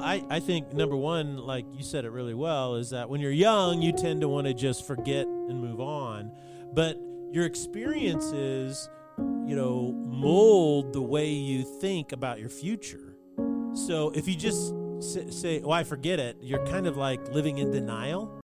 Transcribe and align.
I, 0.00 0.22
I 0.28 0.40
think 0.40 0.72
number 0.72 0.96
one, 0.96 1.36
like 1.36 1.64
you 1.72 1.82
said 1.82 2.04
it 2.04 2.10
really 2.10 2.34
well, 2.34 2.76
is 2.76 2.90
that 2.90 3.08
when 3.08 3.20
you're 3.20 3.30
young, 3.30 3.82
you 3.82 3.92
tend 3.92 4.20
to 4.22 4.28
want 4.28 4.46
to 4.46 4.54
just 4.54 4.86
forget 4.86 5.26
and 5.26 5.60
move 5.60 5.80
on. 5.80 6.32
But 6.72 6.98
your 7.32 7.44
experiences, 7.44 8.88
you 9.18 9.54
know, 9.56 9.92
mold 9.92 10.92
the 10.92 11.00
way 11.00 11.28
you 11.28 11.62
think 11.62 12.12
about 12.12 12.40
your 12.40 12.48
future. 12.48 13.16
So 13.74 14.10
if 14.10 14.26
you 14.26 14.34
just 14.34 14.74
say, 15.30 15.62
oh, 15.62 15.70
I 15.70 15.84
forget 15.84 16.18
it, 16.18 16.38
you're 16.40 16.64
kind 16.66 16.86
of 16.86 16.96
like 16.96 17.32
living 17.32 17.58
in 17.58 17.70
denial. 17.70 18.39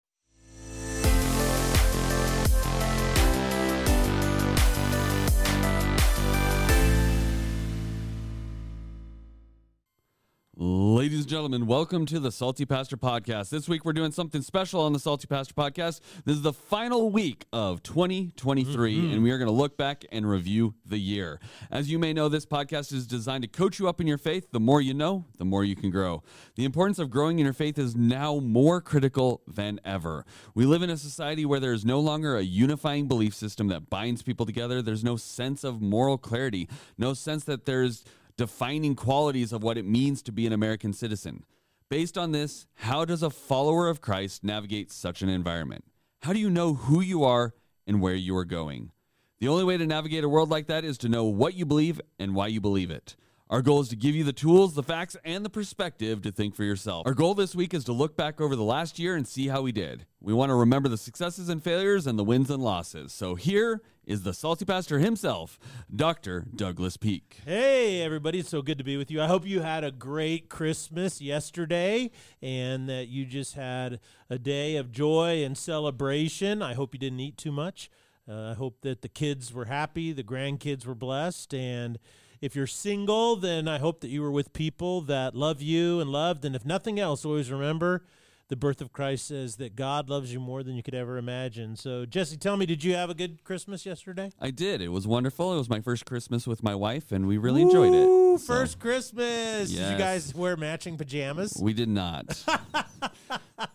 Ladies 11.14 11.26
and 11.26 11.30
gentlemen, 11.30 11.66
welcome 11.68 12.06
to 12.06 12.18
the 12.18 12.32
Salty 12.32 12.64
Pastor 12.64 12.96
Podcast. 12.96 13.50
This 13.50 13.68
week 13.68 13.84
we're 13.84 13.92
doing 13.92 14.10
something 14.10 14.42
special 14.42 14.80
on 14.80 14.92
the 14.92 14.98
Salty 14.98 15.28
Pastor 15.28 15.54
Podcast. 15.54 16.00
This 16.24 16.34
is 16.34 16.42
the 16.42 16.52
final 16.52 17.08
week 17.08 17.46
of 17.52 17.84
2023, 17.84 18.96
Mm-hmm. 18.96 19.12
and 19.12 19.22
we 19.22 19.30
are 19.30 19.38
going 19.38 19.46
to 19.46 19.54
look 19.54 19.76
back 19.76 20.04
and 20.10 20.28
review 20.28 20.74
the 20.84 20.98
year. 20.98 21.38
As 21.70 21.88
you 21.88 22.00
may 22.00 22.12
know, 22.12 22.28
this 22.28 22.44
podcast 22.44 22.92
is 22.92 23.06
designed 23.06 23.42
to 23.42 23.48
coach 23.48 23.78
you 23.78 23.88
up 23.88 24.00
in 24.00 24.08
your 24.08 24.18
faith. 24.18 24.48
The 24.50 24.58
more 24.58 24.80
you 24.80 24.92
know, 24.92 25.24
the 25.38 25.44
more 25.44 25.62
you 25.62 25.76
can 25.76 25.88
grow. 25.90 26.24
The 26.56 26.64
importance 26.64 26.98
of 26.98 27.10
growing 27.10 27.38
in 27.38 27.44
your 27.44 27.54
faith 27.54 27.78
is 27.78 27.94
now 27.94 28.40
more 28.40 28.80
critical 28.80 29.40
than 29.46 29.78
ever. 29.84 30.26
We 30.52 30.66
live 30.66 30.82
in 30.82 30.90
a 30.90 30.96
society 30.96 31.46
where 31.46 31.60
there 31.60 31.72
is 31.72 31.84
no 31.84 32.00
longer 32.00 32.36
a 32.36 32.42
unifying 32.42 33.06
belief 33.06 33.34
system 33.36 33.68
that 33.68 33.88
binds 33.88 34.22
people 34.22 34.46
together. 34.46 34.82
There's 34.82 35.04
no 35.04 35.16
sense 35.16 35.62
of 35.62 35.80
moral 35.80 36.18
clarity, 36.18 36.68
no 36.98 37.14
sense 37.14 37.44
that 37.44 37.66
there's 37.66 38.02
defining 38.36 38.94
qualities 38.94 39.52
of 39.52 39.62
what 39.62 39.78
it 39.78 39.84
means 39.84 40.22
to 40.22 40.32
be 40.32 40.46
an 40.46 40.52
American 40.52 40.92
citizen. 40.92 41.44
Based 41.88 42.18
on 42.18 42.32
this, 42.32 42.66
how 42.74 43.04
does 43.04 43.22
a 43.22 43.30
follower 43.30 43.88
of 43.88 44.00
Christ 44.00 44.42
navigate 44.42 44.90
such 44.90 45.22
an 45.22 45.28
environment? 45.28 45.84
How 46.22 46.32
do 46.32 46.40
you 46.40 46.50
know 46.50 46.74
who 46.74 47.00
you 47.00 47.22
are 47.24 47.54
and 47.86 48.00
where 48.00 48.14
you 48.14 48.36
are 48.36 48.44
going? 48.44 48.90
The 49.38 49.48
only 49.48 49.64
way 49.64 49.76
to 49.76 49.86
navigate 49.86 50.24
a 50.24 50.28
world 50.28 50.50
like 50.50 50.66
that 50.68 50.84
is 50.84 50.96
to 50.98 51.08
know 51.08 51.24
what 51.24 51.54
you 51.54 51.66
believe 51.66 52.00
and 52.18 52.34
why 52.34 52.46
you 52.46 52.60
believe 52.60 52.90
it. 52.90 53.16
Our 53.54 53.62
goal 53.62 53.80
is 53.82 53.88
to 53.90 53.96
give 53.96 54.16
you 54.16 54.24
the 54.24 54.32
tools, 54.32 54.74
the 54.74 54.82
facts, 54.82 55.16
and 55.24 55.44
the 55.44 55.48
perspective 55.48 56.22
to 56.22 56.32
think 56.32 56.56
for 56.56 56.64
yourself. 56.64 57.06
Our 57.06 57.14
goal 57.14 57.34
this 57.34 57.54
week 57.54 57.72
is 57.72 57.84
to 57.84 57.92
look 57.92 58.16
back 58.16 58.40
over 58.40 58.56
the 58.56 58.64
last 58.64 58.98
year 58.98 59.14
and 59.14 59.28
see 59.28 59.46
how 59.46 59.62
we 59.62 59.70
did. 59.70 60.06
We 60.20 60.32
want 60.32 60.50
to 60.50 60.56
remember 60.56 60.88
the 60.88 60.98
successes 60.98 61.48
and 61.48 61.62
failures 61.62 62.08
and 62.08 62.18
the 62.18 62.24
wins 62.24 62.50
and 62.50 62.60
losses. 62.60 63.12
So 63.12 63.36
here 63.36 63.80
is 64.04 64.24
the 64.24 64.34
salty 64.34 64.64
pastor 64.64 64.98
himself, 64.98 65.60
Dr. 65.94 66.46
Douglas 66.52 66.96
Peake. 66.96 67.42
Hey, 67.44 68.02
everybody. 68.02 68.40
It's 68.40 68.48
so 68.48 68.60
good 68.60 68.78
to 68.78 68.82
be 68.82 68.96
with 68.96 69.08
you. 69.08 69.22
I 69.22 69.28
hope 69.28 69.46
you 69.46 69.60
had 69.60 69.84
a 69.84 69.92
great 69.92 70.48
Christmas 70.48 71.20
yesterday 71.20 72.10
and 72.42 72.88
that 72.88 73.06
you 73.06 73.24
just 73.24 73.54
had 73.54 74.00
a 74.28 74.36
day 74.36 74.74
of 74.74 74.90
joy 74.90 75.44
and 75.44 75.56
celebration. 75.56 76.60
I 76.60 76.74
hope 76.74 76.92
you 76.92 76.98
didn't 76.98 77.20
eat 77.20 77.38
too 77.38 77.52
much. 77.52 77.88
Uh, 78.28 78.50
I 78.50 78.54
hope 78.54 78.80
that 78.80 79.02
the 79.02 79.08
kids 79.08 79.52
were 79.52 79.66
happy, 79.66 80.12
the 80.12 80.24
grandkids 80.24 80.84
were 80.86 80.96
blessed. 80.96 81.54
And 81.54 82.00
if 82.44 82.54
you're 82.54 82.66
single, 82.66 83.36
then 83.36 83.66
I 83.66 83.78
hope 83.78 84.00
that 84.02 84.08
you 84.08 84.20
were 84.20 84.30
with 84.30 84.52
people 84.52 85.00
that 85.02 85.34
love 85.34 85.62
you 85.62 86.00
and 86.00 86.10
loved. 86.10 86.44
And 86.44 86.54
if 86.54 86.62
nothing 86.66 87.00
else, 87.00 87.24
always 87.24 87.50
remember 87.50 88.04
the 88.48 88.56
birth 88.56 88.82
of 88.82 88.92
Christ 88.92 89.28
says 89.28 89.56
that 89.56 89.74
God 89.74 90.10
loves 90.10 90.30
you 90.30 90.38
more 90.38 90.62
than 90.62 90.74
you 90.74 90.82
could 90.82 90.94
ever 90.94 91.16
imagine. 91.16 91.74
So, 91.74 92.04
Jesse, 92.04 92.36
tell 92.36 92.58
me, 92.58 92.66
did 92.66 92.84
you 92.84 92.92
have 92.96 93.08
a 93.08 93.14
good 93.14 93.42
Christmas 93.44 93.86
yesterday? 93.86 94.30
I 94.38 94.50
did. 94.50 94.82
It 94.82 94.88
was 94.88 95.06
wonderful. 95.06 95.54
It 95.54 95.56
was 95.56 95.70
my 95.70 95.80
first 95.80 96.04
Christmas 96.04 96.46
with 96.46 96.62
my 96.62 96.74
wife, 96.74 97.10
and 97.12 97.26
we 97.26 97.38
really 97.38 97.62
enjoyed 97.62 97.94
it. 97.94 98.04
Ooh, 98.06 98.36
So, 98.36 98.52
First 98.52 98.78
Christmas. 98.78 99.70
Did 99.70 99.92
you 99.92 99.96
guys 99.96 100.34
wear 100.34 100.58
matching 100.58 100.98
pajamas? 100.98 101.58
we 101.58 101.72
did 101.72 101.88
not. 101.88 102.44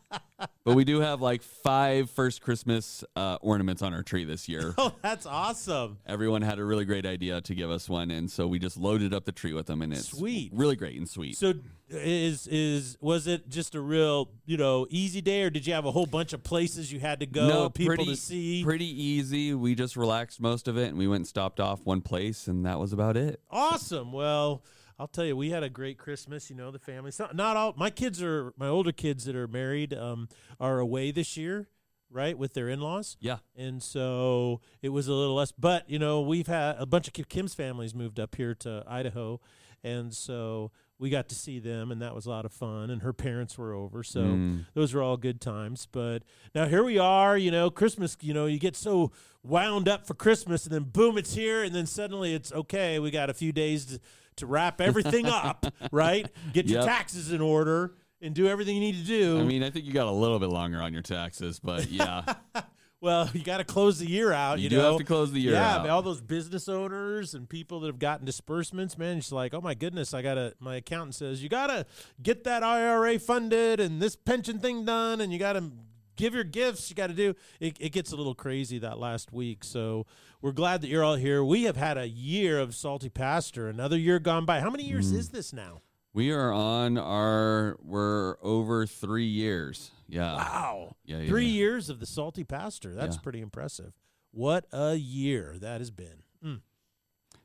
but 0.69 0.75
we 0.75 0.83
do 0.83 1.01
have 1.01 1.21
like 1.21 1.41
five 1.41 2.09
first 2.09 2.41
Christmas 2.41 3.03
uh, 3.15 3.37
ornaments 3.41 3.81
on 3.81 3.93
our 3.93 4.03
tree 4.03 4.23
this 4.25 4.47
year. 4.47 4.73
Oh, 4.81 4.93
that's 5.01 5.25
awesome. 5.25 5.97
Everyone 6.07 6.41
had 6.41 6.57
a 6.57 6.63
really 6.63 6.85
great 6.85 7.05
idea 7.05 7.41
to 7.41 7.55
give 7.55 7.69
us 7.69 7.89
one, 7.89 8.11
and 8.11 8.31
so 8.31 8.47
we 8.47 8.59
just 8.59 8.77
loaded 8.77 9.13
up 9.13 9.25
the 9.25 9.31
tree 9.33 9.51
with 9.53 9.65
them, 9.65 9.81
and 9.81 9.91
it's 9.91 10.07
Sweet. 10.09 10.51
really 10.53 10.77
great 10.77 10.97
and 10.97 11.07
sweet. 11.09 11.37
So 11.37 11.53
is 11.89 12.47
is 12.47 12.97
was 13.01 13.27
it 13.27 13.49
just 13.49 13.75
a 13.75 13.81
real, 13.81 14.29
you 14.45 14.55
know, 14.57 14.87
easy 14.89 15.21
day 15.21 15.43
or 15.43 15.49
did 15.49 15.67
you 15.67 15.73
have 15.73 15.85
a 15.85 15.91
whole 15.91 16.05
bunch 16.05 16.33
of 16.33 16.43
places 16.43 16.91
you 16.91 16.99
had 16.99 17.19
to 17.19 17.25
go 17.25 17.47
no, 17.47 17.69
people 17.69 17.95
pretty, 17.95 18.11
to 18.11 18.15
see? 18.15 18.63
pretty 18.63 19.03
easy. 19.03 19.53
We 19.53 19.75
just 19.75 19.97
relaxed 19.97 20.39
most 20.39 20.67
of 20.67 20.77
it, 20.77 20.87
and 20.89 20.97
we 20.97 21.07
went 21.07 21.21
and 21.21 21.27
stopped 21.27 21.59
off 21.59 21.85
one 21.85 22.01
place, 22.01 22.47
and 22.47 22.65
that 22.65 22.79
was 22.79 22.93
about 22.93 23.17
it. 23.17 23.41
Awesome. 23.49 24.11
Well, 24.13 24.63
I'll 24.99 25.07
tell 25.07 25.23
you, 25.25 25.35
we 25.37 25.49
had 25.51 25.63
a 25.63 25.69
great 25.69 25.97
Christmas. 25.97 26.49
You 26.49 26.55
know, 26.57 26.71
the 26.71 26.79
family. 26.79 27.11
Not, 27.17 27.35
not 27.35 27.55
all. 27.57 27.73
My 27.77 27.89
kids 27.89 28.21
are 28.21 28.53
my 28.57 28.67
older 28.67 28.91
kids 28.91 29.23
that 29.25 29.35
are 29.35 29.47
married 29.47 29.93
um, 29.93 30.27
are 30.59 30.79
away 30.79 31.11
this 31.11 31.37
year, 31.37 31.69
right, 32.11 32.37
with 32.37 32.53
their 32.53 32.67
in 32.67 32.81
laws. 32.81 33.15
Yeah, 33.21 33.37
and 33.55 33.81
so 33.81 34.59
it 34.81 34.89
was 34.89 35.07
a 35.07 35.13
little 35.13 35.35
less. 35.35 35.51
But 35.53 35.89
you 35.89 35.99
know, 35.99 36.19
we've 36.21 36.47
had 36.47 36.75
a 36.77 36.85
bunch 36.85 37.07
of 37.07 37.13
Kim's 37.29 37.53
families 37.53 37.95
moved 37.95 38.19
up 38.19 38.35
here 38.35 38.53
to 38.55 38.83
Idaho, 38.87 39.39
and 39.83 40.13
so 40.13 40.71
we 41.01 41.09
got 41.09 41.29
to 41.29 41.35
see 41.35 41.59
them, 41.59 41.91
and 41.93 42.01
that 42.01 42.13
was 42.13 42.25
a 42.25 42.29
lot 42.29 42.43
of 42.43 42.51
fun. 42.51 42.89
And 42.89 43.01
her 43.03 43.13
parents 43.13 43.57
were 43.57 43.73
over, 43.73 44.03
so 44.03 44.19
Mm. 44.19 44.65
those 44.73 44.93
were 44.93 45.01
all 45.01 45.15
good 45.15 45.39
times. 45.39 45.87
But 45.89 46.23
now 46.53 46.65
here 46.67 46.83
we 46.83 46.97
are. 46.99 47.37
You 47.37 47.51
know, 47.51 47.69
Christmas. 47.69 48.17
You 48.19 48.33
know, 48.33 48.47
you 48.47 48.59
get 48.59 48.75
so 48.75 49.13
wound 49.41 49.87
up 49.87 50.05
for 50.05 50.13
Christmas, 50.13 50.65
and 50.65 50.73
then 50.75 50.83
boom, 50.83 51.17
it's 51.17 51.35
here, 51.35 51.63
and 51.63 51.73
then 51.73 51.85
suddenly 51.85 52.33
it's 52.33 52.51
okay. 52.51 52.99
We 52.99 53.11
got 53.11 53.29
a 53.29 53.33
few 53.33 53.53
days 53.53 53.85
to, 53.85 53.99
to 54.39 54.45
wrap 54.47 54.81
everything 54.81 55.25
up, 55.27 55.65
right? 55.91 56.27
Get 56.53 56.67
your 56.67 56.79
Yep. 56.81 56.87
taxes 56.89 57.31
in 57.31 57.41
order. 57.41 57.93
And 58.21 58.35
do 58.35 58.49
everything 58.49 58.75
you 58.75 58.81
need 58.81 58.97
to 58.97 59.05
do. 59.05 59.39
I 59.39 59.43
mean, 59.43 59.63
I 59.63 59.69
think 59.69 59.85
you 59.85 59.93
got 59.93 60.07
a 60.07 60.11
little 60.11 60.39
bit 60.39 60.49
longer 60.49 60.81
on 60.81 60.91
your 60.91 61.01
taxes, 61.01 61.57
but 61.57 61.89
yeah, 61.89 62.21
Well, 63.01 63.29
you 63.33 63.43
got 63.45 63.59
to 63.59 63.63
close 63.63 63.97
the 63.97 64.05
year 64.09 64.33
out. 64.33 64.57
You, 64.59 64.65
You 64.65 64.69
do 64.71 64.75
know? 64.75 64.89
have 64.89 64.97
to 64.97 65.05
close 65.05 65.31
the 65.31 65.39
year 65.39 65.53
yeah, 65.53 65.77
out. 65.77 65.89
all 65.89 66.01
those 66.01 66.19
business 66.19 66.67
owners 66.67 67.33
and 67.33 67.47
people 67.47 67.79
that 67.79 67.87
have 67.87 67.97
gotten 67.97 68.25
disbursements, 68.25 68.97
man, 68.97 69.19
it's 69.19 69.31
like, 69.31 69.53
oh 69.53 69.61
my 69.61 69.73
goodness, 69.73 70.13
I 70.13 70.21
gotta. 70.21 70.53
My 70.59 70.75
accountant 70.75 71.15
says 71.15 71.41
you 71.41 71.47
gotta 71.47 71.85
get 72.21 72.43
that 72.43 72.61
IRA 72.61 73.17
funded 73.17 73.79
and 73.79 74.01
this 74.01 74.17
pension 74.17 74.59
thing 74.59 74.83
done, 74.83 75.21
and 75.21 75.31
you 75.31 75.39
gotta 75.39 75.71
give 76.19 76.35
your 76.35 76.43
gifts. 76.43 76.89
You 76.89 76.95
got 76.95 77.07
to 77.07 77.13
do. 77.13 77.33
It, 77.59 77.77
it 77.79 77.89
gets 77.89 78.11
a 78.11 78.15
little 78.15 78.35
crazy 78.35 78.77
that 78.79 78.99
last 78.99 79.31
week, 79.33 79.63
so 79.63 80.05
we're 80.41 80.51
glad 80.51 80.81
that 80.81 80.89
you're 80.89 81.03
all 81.03 81.15
here. 81.15 81.43
We 81.43 81.63
have 81.63 81.77
had 81.77 81.97
a 81.97 82.07
year 82.07 82.59
of 82.59 82.75
salty 82.75 83.09
pastor, 83.09 83.67
another 83.69 83.97
year 83.97 84.19
gone 84.19 84.45
by. 84.45 84.59
How 84.59 84.69
many 84.69 84.83
years 84.83 85.11
Mm. 85.11 85.17
is 85.17 85.29
this 85.29 85.53
now? 85.53 85.81
we 86.11 86.31
are 86.31 86.51
on 86.51 86.97
our 86.97 87.77
we're 87.83 88.35
over 88.41 88.85
three 88.87 89.27
years. 89.27 89.91
Yeah, 90.07 90.35
Wow, 90.35 90.95
yeah, 91.05 91.19
yeah, 91.19 91.29
three 91.29 91.45
yeah. 91.45 91.51
years 91.53 91.89
of 91.89 91.99
the 91.99 92.05
salty 92.07 92.43
pastor. 92.43 92.93
That's 92.95 93.15
Yeah. 93.15 93.21
pretty 93.21 93.41
impressive. 93.41 93.93
What 94.31 94.65
a 94.73 94.95
year 94.95 95.55
that 95.59 95.79
has 95.81 95.91
been. 95.91 96.23
Mm. 96.43 96.61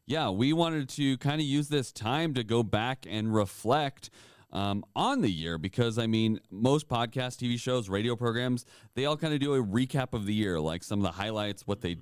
yeah, 0.07 0.31
we 0.31 0.53
wanted 0.55 0.89
to 0.91 1.17
kind 1.19 1.41
of 1.43 1.47
use 1.47 1.69
this 1.69 1.93
time 1.93 2.33
to 2.35 2.43
go 2.43 2.63
back 2.63 3.07
and 3.09 3.35
reflect 3.35 4.09
um, 4.55 4.85
on 4.97 5.21
the 5.21 5.31
year 5.31 5.59
because 5.59 5.99
I 5.99 6.07
mean, 6.07 6.41
most 6.51 6.89
podcasts, 6.89 7.37
TV 7.37 7.59
shows, 7.61 7.89
radio 7.89 8.17
programs, 8.17 8.65
they 8.95 9.05
all 9.05 9.17
kind 9.17 9.35
of 9.35 9.41
do 9.41 9.55
a 9.55 9.63
recap 9.63 10.15
of 10.15 10.25
the 10.27 10.33
year, 10.35 10.59
like 10.61 10.83
some 10.83 11.01
of 11.01 11.03
the 11.03 11.13
highlights, 11.13 11.67
what 11.67 11.81
they, 11.83 11.97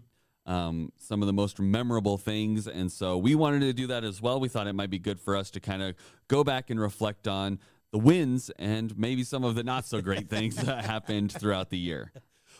um, 0.46 0.92
some 0.98 1.22
of 1.22 1.26
the 1.26 1.32
most 1.32 1.58
memorable 1.60 2.18
things, 2.18 2.66
and 2.68 2.90
so 2.92 3.16
we 3.16 3.34
wanted 3.34 3.60
to 3.60 3.72
do 3.72 3.86
that 3.88 4.04
as 4.04 4.20
well. 4.20 4.38
We 4.40 4.48
thought 4.48 4.66
it 4.66 4.74
might 4.74 4.90
be 4.90 4.98
good 4.98 5.18
for 5.20 5.36
us 5.36 5.50
to 5.52 5.60
kind 5.60 5.82
of 5.82 5.94
go 6.28 6.44
back 6.44 6.68
and 6.70 6.78
reflect 6.80 7.26
on 7.26 7.58
the 7.90 7.98
wins 7.98 8.50
and 8.58 8.96
maybe 8.98 9.22
some 9.24 9.44
of 9.44 9.54
the 9.54 9.62
not 9.62 9.86
so 9.86 10.00
great 10.00 10.28
things 10.30 10.56
that 10.56 10.84
happened 10.94 11.30
throughout 11.32 11.70
the 11.70 11.78
year. 11.78 12.12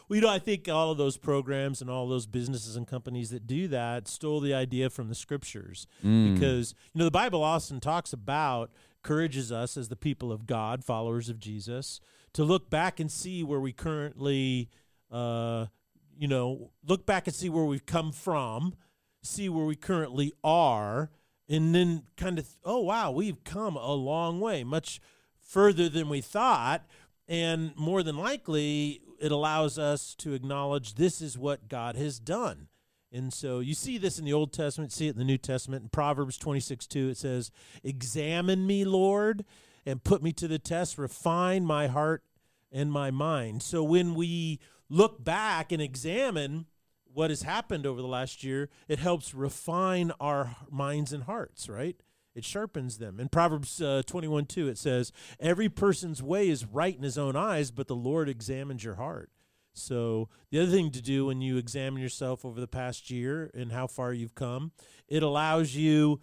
Well, 0.09 0.17
you 0.17 0.21
know, 0.23 0.29
I 0.29 0.39
think 0.39 0.69
all 0.69 0.91
of 0.91 0.99
those 0.99 1.17
programs 1.17 1.81
and 1.81 1.89
all 1.89 2.07
those 2.09 2.27
businesses 2.27 2.77
and 2.77 2.87
companies 2.87 3.31
that 3.31 3.47
do 3.47 3.67
that 3.69 4.09
stole 4.09 4.41
the 4.41 4.53
idea 4.53 4.91
from 4.91 5.09
the 5.09 5.15
scriptures 5.15 5.87
Mm. 6.05 6.35
because, 6.35 6.75
you 6.93 6.99
know, 6.99 7.05
the 7.05 7.11
Bible 7.11 7.43
often 7.43 7.81
talks 7.81 8.13
about, 8.13 8.71
encourages 9.03 9.51
us 9.51 9.77
as 9.77 9.89
the 9.89 9.97
people 9.97 10.31
of 10.31 10.47
God, 10.47 10.85
followers 10.85 11.29
of 11.29 11.41
Jesus, 11.41 12.01
to 12.33 12.45
look 12.45 12.71
back 12.71 13.01
and 13.01 13.11
see 13.11 13.43
where 13.43 13.59
we 13.59 13.73
currently, 13.73 14.69
uh, 15.11 15.67
you 16.17 16.29
know, 16.29 16.71
look 16.87 17.05
back 17.05 17.27
and 17.27 17.35
see 17.35 17.49
where 17.49 17.65
we've 17.65 17.87
come 17.87 18.13
from, 18.13 18.75
see 19.23 19.49
where 19.49 19.65
we 19.65 19.75
currently 19.75 20.33
are, 20.45 21.11
and 21.49 21.75
then 21.75 22.05
kind 22.17 22.39
of, 22.39 22.49
oh, 22.65 22.81
wow, 22.81 23.11
we've 23.11 23.43
come 23.43 23.77
a 23.77 23.93
long 23.93 24.39
way, 24.41 24.63
much 24.63 25.01
further 25.41 25.89
than 25.89 26.09
we 26.09 26.21
thought. 26.21 26.87
And 27.27 27.77
more 27.77 28.03
than 28.05 28.17
likely, 28.17 29.01
it 29.21 29.33
allows 29.33 29.79
us 29.79 30.15
to 30.17 30.33
acknowledge 30.33 30.95
this 30.95 31.21
is 31.21 31.37
what 31.37 31.69
God 31.69 31.97
has 31.97 32.21
done. 32.21 32.69
And 33.13 33.33
so 33.33 33.61
you 33.61 33.75
see 33.75 33.99
this 33.99 34.19
in 34.19 34.25
the 34.25 34.33
Old 34.33 34.53
Testament, 34.53 34.91
see 34.91 35.07
it 35.07 35.13
in 35.13 35.19
the 35.19 35.25
New 35.25 35.37
Testament. 35.37 35.83
In 35.83 35.89
Proverbs 35.91 36.39
26 36.39 36.87
2, 36.87 37.11
it 37.11 37.17
says, 37.19 37.51
Examine 37.85 38.67
me, 38.67 38.85
Lord, 38.85 39.45
and 39.85 40.03
put 40.03 40.23
me 40.23 40.33
to 40.33 40.49
the 40.49 40.59
test, 40.59 40.97
refine 40.97 41.65
my 41.67 41.89
heart 41.89 42.23
and 42.71 42.91
my 42.91 43.11
mind. 43.11 43.63
So 43.63 43.83
when 43.83 44.15
we 44.15 44.61
look 44.89 45.23
back 45.23 45.73
and 45.73 45.83
examine 45.83 46.67
what 47.13 47.29
has 47.29 47.43
happened 47.43 47.87
over 47.87 48.01
the 48.01 48.09
last 48.09 48.43
year, 48.43 48.71
it 48.89 48.99
helps 48.99 49.35
refine 49.35 50.13
our 50.19 50.57
minds 50.71 51.13
and 51.13 51.25
hearts, 51.25 51.69
right? 51.69 51.97
It 52.35 52.47
sharpens 52.47 52.97
them. 52.97 53.21
In 53.21 53.29
Proverbs 53.29 53.83
uh, 53.83 54.03
21 54.07 54.47
2, 54.47 54.69
it 54.69 54.79
says, 54.79 55.13
Every 55.39 55.69
person's 55.69 56.23
way 56.23 56.49
is 56.49 56.65
right 56.65 56.97
in 56.97 57.03
his 57.03 57.19
own 57.19 57.37
eyes, 57.37 57.71
but 57.71 57.89
the 57.89 57.95
Lord 57.95 58.31
examines 58.31 58.85
your 58.85 58.95
heart. 58.95 59.31
So, 59.75 60.29
the 60.51 60.61
other 60.61 60.71
thing 60.71 60.91
to 60.91 61.01
do 61.03 61.27
when 61.27 61.41
you 61.41 61.57
examine 61.57 62.03
yourself 62.03 62.45
over 62.45 62.61
the 62.61 62.69
past 62.69 63.11
year 63.11 63.51
and 63.55 63.73
how 63.73 63.87
far 63.87 64.13
you've 64.13 64.35
come, 64.35 64.73
it 65.09 65.23
allows 65.23 65.75
you 65.75 66.21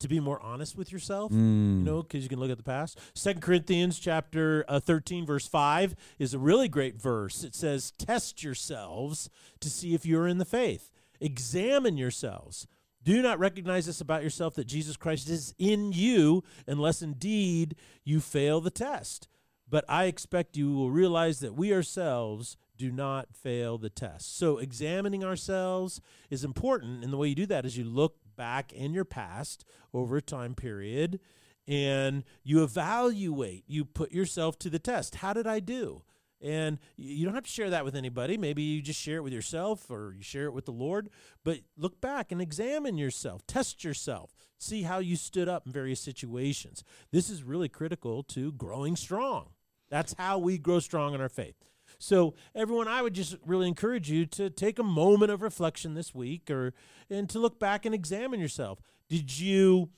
to 0.00 0.08
be 0.08 0.20
more 0.20 0.40
honest 0.40 0.76
with 0.76 0.92
yourself 0.92 1.32
Mm. 1.32 1.78
you 1.80 1.84
know 1.84 2.02
because 2.02 2.22
you 2.22 2.28
can 2.28 2.38
look 2.38 2.50
at 2.52 2.56
the 2.56 2.62
past. 2.62 2.98
Second 3.14 3.40
corinthians 3.42 3.98
chapter 3.98 4.64
uh, 4.68 4.78
13 4.78 5.26
verse 5.26 5.46
5 5.48 5.94
is 6.20 6.32
a 6.34 6.38
really 6.38 6.68
great 6.68 7.00
verse. 7.02 7.42
It 7.42 7.54
says 7.54 7.90
test 7.98 8.42
yourselves 8.44 9.28
to 9.60 9.68
see 9.68 9.94
if 9.94 10.06
you're 10.06 10.28
in 10.28 10.38
the 10.38 10.44
faith. 10.44 10.92
Examine 11.20 11.96
yourselves. 11.96 12.66
Do 13.02 13.20
not 13.22 13.40
recognize 13.40 13.86
this 13.86 14.00
about 14.00 14.22
yourself 14.22 14.54
that 14.54 14.66
jesus 14.68 14.96
christ 14.96 15.28
is 15.28 15.52
in 15.58 15.92
you 15.92 16.44
unless 16.66 17.02
indeed 17.02 17.74
you 18.04 18.20
fail 18.20 18.60
the 18.60 18.70
test 18.70 19.26
but 19.68 19.84
i 19.88 20.04
expect 20.04 20.56
you 20.56 20.72
will 20.72 20.90
realize 20.90 21.40
that 21.40 21.54
we 21.54 21.72
ourselves 21.72 22.56
do 22.78 22.92
not 22.92 23.34
fail 23.34 23.76
the 23.76 23.90
test. 23.90 24.38
So 24.38 24.58
examining 24.58 25.24
ourselves 25.24 26.00
is 26.30 26.44
important 26.44 27.02
and 27.04 27.12
the 27.12 27.16
way 27.16 27.28
you 27.28 27.34
do 27.34 27.46
that 27.46 27.66
is 27.66 27.76
you 27.76 27.84
look 27.84 28.16
back 28.36 28.72
in 28.72 28.94
your 28.94 29.04
past 29.04 29.64
over 29.92 30.16
a 30.16 30.22
time 30.22 30.54
period 30.54 31.18
and 31.66 32.22
you 32.44 32.62
evaluate 32.62 33.64
you 33.66 33.84
put 33.84 34.12
yourself 34.12 34.58
to 34.60 34.70
the 34.70 34.78
test. 34.78 35.16
How 35.16 35.32
did 35.32 35.46
i 35.46 35.58
do? 35.60 36.02
And 36.40 36.78
you 36.96 37.24
don't 37.24 37.34
have 37.34 37.44
to 37.44 37.50
share 37.50 37.70
that 37.70 37.84
with 37.84 37.96
anybody. 37.96 38.38
Maybe 38.38 38.62
you 38.62 38.80
just 38.80 39.00
share 39.00 39.16
it 39.16 39.24
with 39.24 39.32
yourself 39.32 39.90
or 39.90 40.14
you 40.16 40.22
share 40.22 40.44
it 40.44 40.52
with 40.54 40.64
the 40.64 40.72
lord 40.72 41.10
but 41.44 41.58
look 41.76 42.00
back 42.00 42.30
and 42.30 42.40
examine 42.40 42.96
yourself 42.96 43.44
test 43.48 43.82
yourself 43.82 44.36
see 44.56 44.82
how 44.82 45.00
you 45.00 45.16
stood 45.16 45.48
up 45.48 45.66
in 45.66 45.72
various 45.72 46.00
situations. 46.00 46.84
This 47.10 47.28
is 47.28 47.42
really 47.42 47.68
critical 47.68 48.22
to 48.24 48.52
growing 48.52 48.94
strong 48.94 49.48
that's 49.90 50.14
how 50.18 50.38
we 50.38 50.58
grow 50.58 50.80
strong 50.80 51.14
in 51.14 51.20
our 51.20 51.28
faith 51.28 51.54
so 51.98 52.34
everyone, 52.54 52.88
I 52.88 53.02
would 53.02 53.14
just 53.14 53.36
really 53.44 53.66
encourage 53.66 54.10
you 54.10 54.24
to 54.26 54.50
take 54.50 54.78
a 54.78 54.84
moment 54.84 55.30
of 55.30 55.42
reflection 55.42 55.94
this 55.94 56.14
week, 56.14 56.50
or 56.50 56.72
and 57.10 57.28
to 57.30 57.38
look 57.38 57.58
back 57.58 57.84
and 57.84 57.94
examine 57.94 58.40
yourself. 58.40 58.80
Did 59.08 59.38
you 59.38 59.90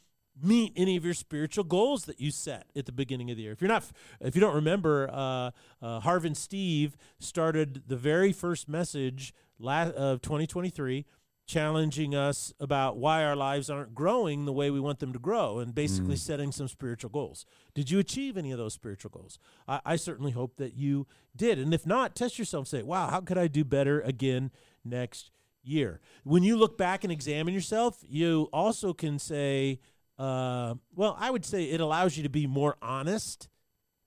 meet 0.42 0.72
any 0.76 0.96
of 0.96 1.04
your 1.04 1.14
spiritual 1.14 1.64
goals 1.64 2.04
that 2.04 2.20
you 2.20 2.31
set 2.31 2.66
at 2.75 2.87
the 2.87 2.92
beginning 2.92 3.31
of 3.31 3.37
the 3.37 3.42
year? 3.42 3.52
If 3.52 3.60
you're 3.60 3.69
not, 3.69 3.84
if 4.20 4.34
you 4.34 4.40
don't 4.40 4.54
remember, 4.54 5.10
uh, 5.12 5.50
uh, 5.82 6.00
Harvin 6.00 6.36
Steve 6.36 6.96
started 7.19 7.82
the 7.86 7.96
very 7.96 8.32
first 8.32 8.69
message 8.69 9.34
la- 9.58 9.90
of 9.90 10.22
2023 10.22 11.04
challenging 11.50 12.14
us 12.14 12.55
about 12.61 12.97
why 12.97 13.25
our 13.25 13.35
lives 13.35 13.69
aren't 13.69 13.93
growing 13.93 14.44
the 14.44 14.52
way 14.52 14.70
we 14.70 14.79
want 14.79 15.00
them 15.00 15.12
to 15.12 15.19
grow 15.19 15.58
and 15.58 15.75
basically 15.75 16.14
setting 16.14 16.52
some 16.52 16.69
spiritual 16.69 17.11
goals. 17.11 17.44
Did 17.75 17.91
you 17.91 17.99
achieve 17.99 18.37
any 18.37 18.52
of 18.52 18.58
those 18.58 18.73
spiritual 18.73 19.11
goals? 19.11 19.41
I, 19.67 19.81
I 19.85 19.97
certainly 19.97 20.31
hope 20.31 20.58
that 20.58 20.75
you 20.75 21.08
did. 21.37 21.58
And 21.58 21.75
if 21.75 21.85
not, 21.85 22.14
test 22.14 22.38
yourself 22.38 22.69
say, 22.69 22.82
wow, 22.82 23.08
how 23.08 23.20
could 23.20 23.37
I 23.37 23.49
do 23.49 23.64
better 23.64 24.00
again 24.00 24.52
next 24.85 25.32
year? 25.64 26.00
When 26.23 26.44
you 26.44 26.56
look 26.56 26.79
back 26.79 27.02
and 27.02 27.12
examine 27.12 27.53
yourself, 27.53 27.99
you 28.08 28.49
also 28.53 28.93
can 28.93 29.19
say, 29.19 29.81
uh, 30.20 30.75
well, 30.94 31.17
I 31.19 31.32
would 31.32 31.44
say 31.44 31.64
it 31.64 31.81
allows 31.81 32.17
you 32.17 32.23
to 32.23 32.29
be 32.29 32.46
more 32.46 32.76
honest, 32.81 33.49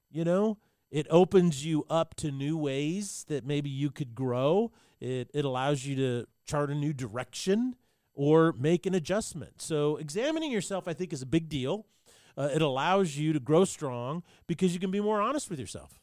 you 0.10 0.24
know? 0.24 0.60
It 0.92 1.08
opens 1.10 1.66
you 1.66 1.86
up 1.90 2.16
to 2.18 2.32
new 2.32 2.56
ways 2.56 3.26
that 3.28 3.46
maybe 3.46 3.70
you 3.70 3.92
could 3.92 4.16
grow. 4.16 4.72
It, 5.02 5.30
it 5.34 5.44
allows 5.44 5.86
you 5.86 5.96
to 5.96 6.28
chart 6.46 6.70
a 6.70 6.76
new 6.76 6.94
direction 6.94 7.76
or 8.14 8.54
make 8.54 8.86
an 8.86 8.94
adjustment. 8.94 9.62
So, 9.62 9.98
examining 9.98 10.52
yourself, 10.52 10.88
I 10.88 10.94
think, 10.94 11.14
is 11.14 11.22
a 11.22 11.26
big 11.26 11.50
deal. 11.50 11.88
Uh, 12.38 12.50
it 12.54 12.62
allows 12.62 13.18
you 13.18 13.34
to 13.34 13.40
grow 13.40 13.66
strong 13.66 14.24
because 14.48 14.74
you 14.74 14.80
can 14.80 14.92
be 14.92 15.00
more 15.00 15.22
honest 15.22 15.50
with 15.50 15.60
yourself. 15.60 16.00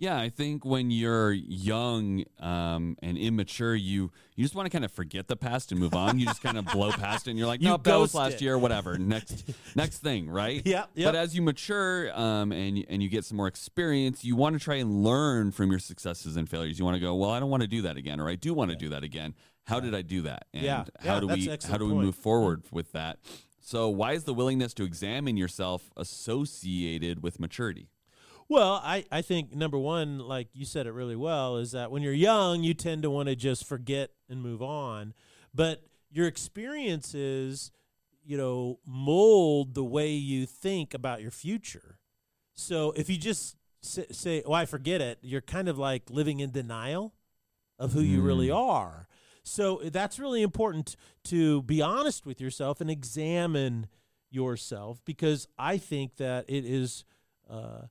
Yeah, 0.00 0.18
I 0.18 0.30
think 0.30 0.64
when 0.64 0.90
you're 0.90 1.30
young 1.30 2.24
um, 2.38 2.96
and 3.02 3.18
immature, 3.18 3.74
you 3.74 4.10
you 4.34 4.42
just 4.42 4.54
want 4.54 4.64
to 4.64 4.70
kind 4.70 4.82
of 4.82 4.90
forget 4.90 5.28
the 5.28 5.36
past 5.36 5.72
and 5.72 5.78
move 5.78 5.94
on. 5.94 6.18
You 6.18 6.24
just 6.24 6.42
kind 6.42 6.56
of 6.56 6.64
blow 6.64 6.90
past 7.04 7.26
it, 7.26 7.32
and 7.32 7.38
you're 7.38 7.46
like, 7.46 7.60
"No, 7.60 7.76
that 7.76 7.96
was 7.96 8.14
last 8.14 8.36
it. 8.36 8.40
year, 8.40 8.56
whatever." 8.56 8.96
Next, 8.96 9.44
next 9.76 9.98
thing, 9.98 10.30
right? 10.30 10.62
Yeah, 10.70 10.84
yep. 10.94 11.08
But 11.12 11.16
as 11.16 11.34
you 11.36 11.42
mature 11.42 12.10
um, 12.18 12.50
and 12.50 12.82
and 12.88 13.02
you 13.02 13.10
get 13.10 13.26
some 13.26 13.36
more 13.36 13.46
experience, 13.46 14.24
you 14.24 14.36
want 14.36 14.54
to 14.54 14.58
try 14.58 14.76
and 14.76 15.04
learn 15.04 15.50
from 15.52 15.70
your 15.70 15.80
successes 15.80 16.34
and 16.36 16.48
failures. 16.48 16.78
You 16.78 16.86
want 16.86 16.94
to 16.94 17.00
go, 17.00 17.14
"Well, 17.14 17.30
I 17.30 17.38
don't 17.38 17.50
want 17.50 17.62
to 17.62 17.68
do 17.68 17.82
that 17.82 17.98
again," 17.98 18.20
or 18.20 18.28
"I 18.30 18.36
do 18.36 18.54
want 18.54 18.70
to 18.70 18.76
do 18.78 18.88
that 18.88 19.04
again." 19.04 19.34
How 19.66 19.80
did 19.80 19.94
I 19.94 20.00
do 20.00 20.22
that? 20.22 20.46
And 20.54 20.64
Yeah, 20.64 20.84
how 21.00 21.14
yeah, 21.14 21.20
do 21.20 21.26
we 21.26 21.46
how 21.68 21.76
do 21.76 21.84
we 21.84 21.92
point. 21.92 22.04
move 22.06 22.14
forward 22.16 22.62
with 22.72 22.92
that? 22.92 23.18
So, 23.60 23.90
why 23.90 24.12
is 24.12 24.24
the 24.24 24.32
willingness 24.32 24.72
to 24.74 24.84
examine 24.84 25.36
yourself 25.36 25.90
associated 25.96 27.22
with 27.22 27.38
maturity? 27.38 27.88
Well, 28.50 28.80
I, 28.84 29.04
I 29.12 29.22
think 29.22 29.54
number 29.54 29.78
one, 29.78 30.18
like 30.18 30.48
you 30.52 30.64
said 30.64 30.88
it 30.88 30.92
really 30.92 31.14
well, 31.14 31.56
is 31.56 31.70
that 31.70 31.92
when 31.92 32.02
you're 32.02 32.12
young, 32.12 32.64
you 32.64 32.74
tend 32.74 33.04
to 33.04 33.10
want 33.10 33.28
to 33.28 33.36
just 33.36 33.64
forget 33.64 34.10
and 34.28 34.42
move 34.42 34.60
on. 34.60 35.14
But 35.54 35.84
your 36.10 36.26
experiences, 36.26 37.70
you 38.24 38.36
know, 38.36 38.80
mold 38.84 39.74
the 39.74 39.84
way 39.84 40.10
you 40.10 40.46
think 40.46 40.94
about 40.94 41.22
your 41.22 41.30
future. 41.30 42.00
So 42.54 42.90
if 42.96 43.08
you 43.08 43.16
just 43.16 43.54
say, 43.82 44.42
oh, 44.44 44.52
I 44.52 44.66
forget 44.66 45.00
it, 45.00 45.20
you're 45.22 45.40
kind 45.40 45.68
of 45.68 45.78
like 45.78 46.10
living 46.10 46.40
in 46.40 46.50
denial 46.50 47.14
of 47.78 47.92
who 47.92 48.00
you 48.00 48.20
really 48.20 48.48
Mm. 48.48 48.56
are. 48.56 49.06
So 49.44 49.80
that's 49.84 50.18
really 50.18 50.42
important 50.42 50.96
to 51.26 51.62
be 51.62 51.80
honest 51.80 52.26
with 52.26 52.40
yourself 52.40 52.80
and 52.80 52.90
examine 52.90 53.86
yourself 54.28 55.00
because 55.04 55.46
I 55.56 55.78
think 55.78 56.16
that 56.16 56.46
it 56.48 56.64
is. 56.64 57.04
Uh, 57.48 57.82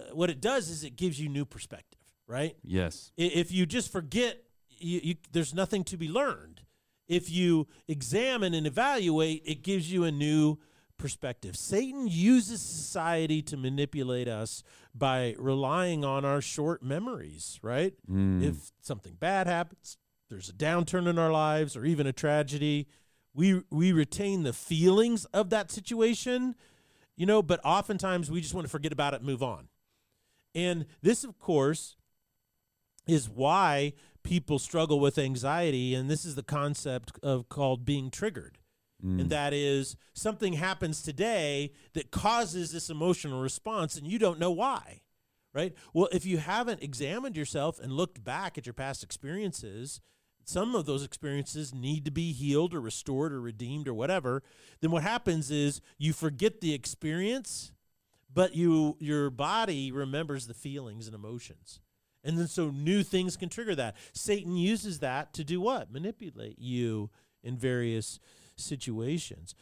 uh, 0.00 0.14
what 0.14 0.30
it 0.30 0.40
does 0.40 0.68
is 0.68 0.84
it 0.84 0.96
gives 0.96 1.20
you 1.20 1.28
new 1.28 1.44
perspective, 1.44 2.00
right? 2.26 2.56
Yes. 2.62 3.12
If 3.16 3.52
you 3.52 3.66
just 3.66 3.92
forget, 3.92 4.38
you, 4.68 5.00
you, 5.02 5.14
there's 5.32 5.54
nothing 5.54 5.84
to 5.84 5.96
be 5.96 6.08
learned. 6.08 6.62
If 7.08 7.30
you 7.30 7.66
examine 7.88 8.54
and 8.54 8.66
evaluate, 8.66 9.42
it 9.44 9.62
gives 9.62 9.92
you 9.92 10.04
a 10.04 10.12
new 10.12 10.58
perspective. 10.96 11.56
Satan 11.56 12.06
uses 12.08 12.60
society 12.60 13.42
to 13.42 13.56
manipulate 13.56 14.28
us 14.28 14.62
by 14.94 15.34
relying 15.38 16.04
on 16.04 16.24
our 16.24 16.40
short 16.40 16.82
memories, 16.82 17.58
right? 17.62 17.94
Mm. 18.08 18.42
If 18.42 18.70
something 18.80 19.16
bad 19.18 19.46
happens, 19.46 19.96
there's 20.28 20.48
a 20.48 20.52
downturn 20.52 21.08
in 21.08 21.18
our 21.18 21.32
lives 21.32 21.76
or 21.76 21.84
even 21.84 22.06
a 22.06 22.12
tragedy, 22.12 22.86
we 23.34 23.62
we 23.70 23.92
retain 23.92 24.42
the 24.42 24.52
feelings 24.52 25.24
of 25.26 25.50
that 25.50 25.70
situation, 25.70 26.54
you 27.16 27.26
know, 27.26 27.42
but 27.42 27.60
oftentimes 27.64 28.30
we 28.30 28.40
just 28.40 28.54
want 28.54 28.66
to 28.66 28.70
forget 28.70 28.92
about 28.92 29.14
it 29.14 29.20
and 29.20 29.26
move 29.26 29.42
on. 29.42 29.68
And 30.54 30.86
this 31.02 31.24
of 31.24 31.38
course 31.38 31.96
is 33.06 33.28
why 33.28 33.92
people 34.22 34.58
struggle 34.58 35.00
with 35.00 35.18
anxiety 35.18 35.94
and 35.94 36.10
this 36.10 36.24
is 36.24 36.34
the 36.34 36.42
concept 36.42 37.12
of 37.22 37.48
called 37.48 37.84
being 37.84 38.10
triggered. 38.10 38.58
Mm. 39.04 39.20
And 39.20 39.30
that 39.30 39.52
is 39.52 39.96
something 40.12 40.54
happens 40.54 41.02
today 41.02 41.72
that 41.94 42.10
causes 42.10 42.72
this 42.72 42.90
emotional 42.90 43.40
response 43.40 43.96
and 43.96 44.06
you 44.06 44.18
don't 44.18 44.38
know 44.38 44.50
why. 44.50 45.02
Right? 45.52 45.74
Well, 45.92 46.08
if 46.12 46.24
you 46.24 46.38
haven't 46.38 46.80
examined 46.80 47.36
yourself 47.36 47.80
and 47.80 47.92
looked 47.92 48.22
back 48.22 48.56
at 48.56 48.66
your 48.66 48.72
past 48.72 49.02
experiences, 49.02 50.00
some 50.44 50.74
of 50.74 50.86
those 50.86 51.04
experiences 51.04 51.74
need 51.74 52.04
to 52.04 52.10
be 52.10 52.32
healed 52.32 52.72
or 52.72 52.80
restored 52.80 53.32
or 53.32 53.40
redeemed 53.40 53.88
or 53.88 53.94
whatever, 53.94 54.42
then 54.80 54.90
what 54.90 55.02
happens 55.02 55.50
is 55.50 55.80
you 55.98 56.12
forget 56.12 56.60
the 56.60 56.72
experience, 56.72 57.72
but 58.32 58.54
you 58.54 58.96
your 59.00 59.30
body 59.30 59.92
remembers 59.92 60.46
the 60.46 60.54
feelings 60.54 61.06
and 61.06 61.14
emotions. 61.14 61.80
And 62.22 62.38
then 62.38 62.48
so 62.48 62.70
new 62.70 63.02
things 63.02 63.36
can 63.36 63.48
trigger 63.48 63.74
that. 63.76 63.96
Satan 64.12 64.56
uses 64.56 64.98
that 64.98 65.32
to 65.34 65.44
do 65.44 65.60
what? 65.60 65.90
Manipulate 65.90 66.58
you 66.58 67.10
in 67.42 67.56
various 67.56 68.20
situations. 68.56 69.54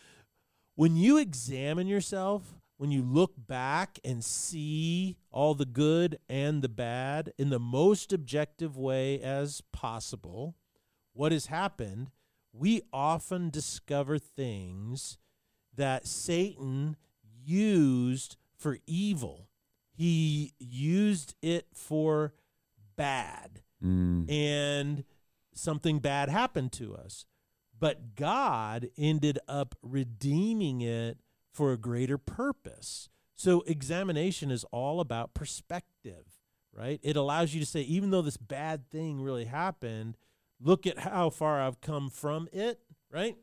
When 0.74 0.96
you 0.96 1.18
examine 1.18 1.86
yourself, 1.86 2.54
when 2.76 2.90
you 2.90 3.02
look 3.02 3.32
back 3.36 3.98
and 4.04 4.24
see 4.24 5.16
all 5.30 5.54
the 5.54 5.66
good 5.66 6.18
and 6.28 6.62
the 6.62 6.68
bad 6.68 7.32
in 7.36 7.50
the 7.50 7.58
most 7.58 8.12
objective 8.12 8.76
way 8.76 9.20
as 9.20 9.62
possible, 9.72 10.56
what 11.12 11.32
has 11.32 11.46
happened, 11.46 12.10
we 12.52 12.82
often 12.92 13.50
discover 13.50 14.18
things 14.18 15.18
that 15.74 16.06
Satan 16.06 16.96
used 17.44 18.36
for 18.58 18.78
evil. 18.86 19.48
He 19.90 20.52
used 20.58 21.34
it 21.40 21.66
for 21.72 22.34
bad 22.96 23.62
Mm. 23.82 24.28
and 24.28 25.04
something 25.54 26.00
bad 26.00 26.28
happened 26.28 26.72
to 26.72 26.96
us. 26.96 27.26
But 27.78 28.16
God 28.16 28.90
ended 28.98 29.38
up 29.46 29.76
redeeming 29.82 30.80
it 30.80 31.18
for 31.52 31.72
a 31.72 31.76
greater 31.76 32.18
purpose. 32.18 33.08
So 33.36 33.60
examination 33.68 34.50
is 34.50 34.64
all 34.72 34.98
about 35.00 35.32
perspective, 35.32 36.40
right? 36.72 36.98
It 37.04 37.14
allows 37.16 37.54
you 37.54 37.60
to 37.60 37.66
say, 37.66 37.82
even 37.82 38.10
though 38.10 38.22
this 38.22 38.36
bad 38.36 38.90
thing 38.90 39.20
really 39.20 39.44
happened, 39.44 40.16
look 40.60 40.84
at 40.88 40.98
how 40.98 41.30
far 41.30 41.60
I've 41.60 41.80
come 41.80 42.10
from 42.10 42.48
it, 42.52 42.80
right? 43.12 43.36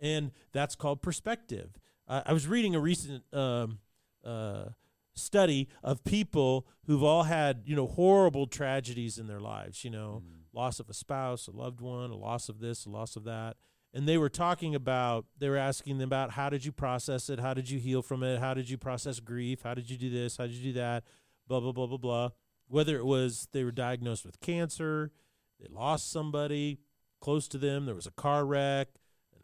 And 0.00 0.32
that's 0.50 0.74
called 0.74 1.00
perspective. 1.00 1.76
Uh, 2.08 2.22
I 2.26 2.32
was 2.32 2.48
reading 2.48 2.74
a 2.74 2.80
recent 2.80 3.22
um, 3.32 3.78
uh, 4.26 4.70
study 5.14 5.68
of 5.82 6.04
people 6.04 6.66
who've 6.86 7.02
all 7.02 7.24
had 7.24 7.62
you 7.64 7.76
know 7.76 7.86
horrible 7.86 8.46
tragedies 8.46 9.18
in 9.18 9.26
their 9.26 9.40
lives. 9.40 9.84
You 9.84 9.90
know, 9.90 10.22
loss 10.52 10.80
of 10.80 10.88
a 10.88 10.94
spouse, 10.94 11.46
a 11.46 11.52
loved 11.52 11.80
one, 11.80 12.10
a 12.10 12.16
loss 12.16 12.48
of 12.48 12.60
this, 12.60 12.86
a 12.86 12.90
loss 12.90 13.16
of 13.16 13.24
that. 13.24 13.56
And 13.94 14.06
they 14.06 14.18
were 14.18 14.28
talking 14.28 14.74
about, 14.74 15.24
they 15.38 15.48
were 15.48 15.56
asking 15.56 15.98
them 15.98 16.08
about 16.08 16.32
how 16.32 16.50
did 16.50 16.64
you 16.64 16.72
process 16.72 17.30
it? 17.30 17.40
How 17.40 17.54
did 17.54 17.70
you 17.70 17.78
heal 17.78 18.02
from 18.02 18.22
it? 18.22 18.40
How 18.40 18.52
did 18.52 18.68
you 18.68 18.76
process 18.76 19.20
grief? 19.20 19.62
How 19.62 19.72
did 19.72 19.88
you 19.88 19.96
do 19.96 20.10
this? 20.10 20.36
How 20.36 20.44
did 20.44 20.54
you 20.54 20.72
do 20.72 20.78
that? 20.78 21.04
Blah, 21.48 21.60
blah, 21.60 21.72
blah, 21.72 21.86
blah, 21.86 21.96
blah. 21.96 22.28
Whether 22.68 22.98
it 22.98 23.06
was 23.06 23.48
they 23.52 23.64
were 23.64 23.72
diagnosed 23.72 24.26
with 24.26 24.40
cancer, 24.40 25.12
they 25.58 25.68
lost 25.70 26.10
somebody 26.10 26.80
close 27.20 27.48
to 27.48 27.58
them, 27.58 27.86
there 27.86 27.94
was 27.94 28.06
a 28.06 28.10
car 28.10 28.44
wreck, 28.44 28.88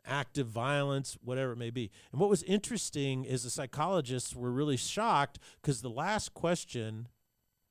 an 0.04 0.12
act 0.12 0.38
of 0.38 0.48
violence, 0.48 1.16
whatever 1.22 1.52
it 1.52 1.58
may 1.58 1.70
be. 1.70 1.90
And 2.10 2.20
what 2.20 2.30
was 2.30 2.42
interesting 2.44 3.24
is 3.24 3.42
the 3.42 3.50
psychologists 3.50 4.34
were 4.34 4.50
really 4.50 4.76
shocked 4.76 5.38
because 5.60 5.82
the 5.82 5.90
last 5.90 6.34
question 6.34 7.08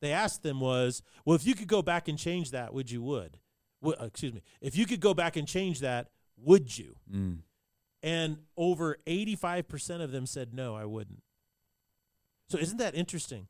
they 0.01 0.11
asked 0.11 0.43
them 0.43 0.59
was, 0.59 1.03
"Well, 1.25 1.35
if 1.35 1.45
you 1.45 1.53
could 1.53 1.67
go 1.67 1.81
back 1.81 2.07
and 2.07 2.17
change 2.17 2.51
that, 2.51 2.73
would 2.73 2.89
you 2.89 3.01
would? 3.03 3.39
Wo- 3.81 3.95
uh, 3.99 4.05
excuse 4.05 4.33
me. 4.33 4.41
If 4.59 4.75
you 4.75 4.85
could 4.85 4.99
go 4.99 5.13
back 5.13 5.35
and 5.35 5.47
change 5.47 5.79
that, 5.79 6.11
would 6.37 6.77
you?" 6.77 6.97
Mm. 7.09 7.43
And 8.03 8.39
over 8.57 8.97
85% 9.05 10.01
of 10.01 10.11
them 10.11 10.25
said, 10.25 10.53
"No, 10.53 10.75
I 10.75 10.85
wouldn't." 10.85 11.23
So 12.49 12.57
isn't 12.57 12.77
that 12.77 12.95
interesting? 12.95 13.47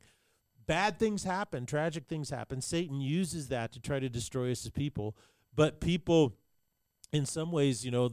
Bad 0.66 0.98
things 0.98 1.24
happen, 1.24 1.66
tragic 1.66 2.06
things 2.06 2.30
happen. 2.30 2.60
Satan 2.60 3.00
uses 3.00 3.48
that 3.48 3.72
to 3.72 3.80
try 3.80 3.98
to 3.98 4.08
destroy 4.08 4.52
us 4.52 4.64
as 4.64 4.70
people, 4.70 5.16
but 5.54 5.80
people 5.80 6.36
in 7.12 7.26
some 7.26 7.50
ways, 7.50 7.84
you 7.84 7.90
know, 7.90 8.10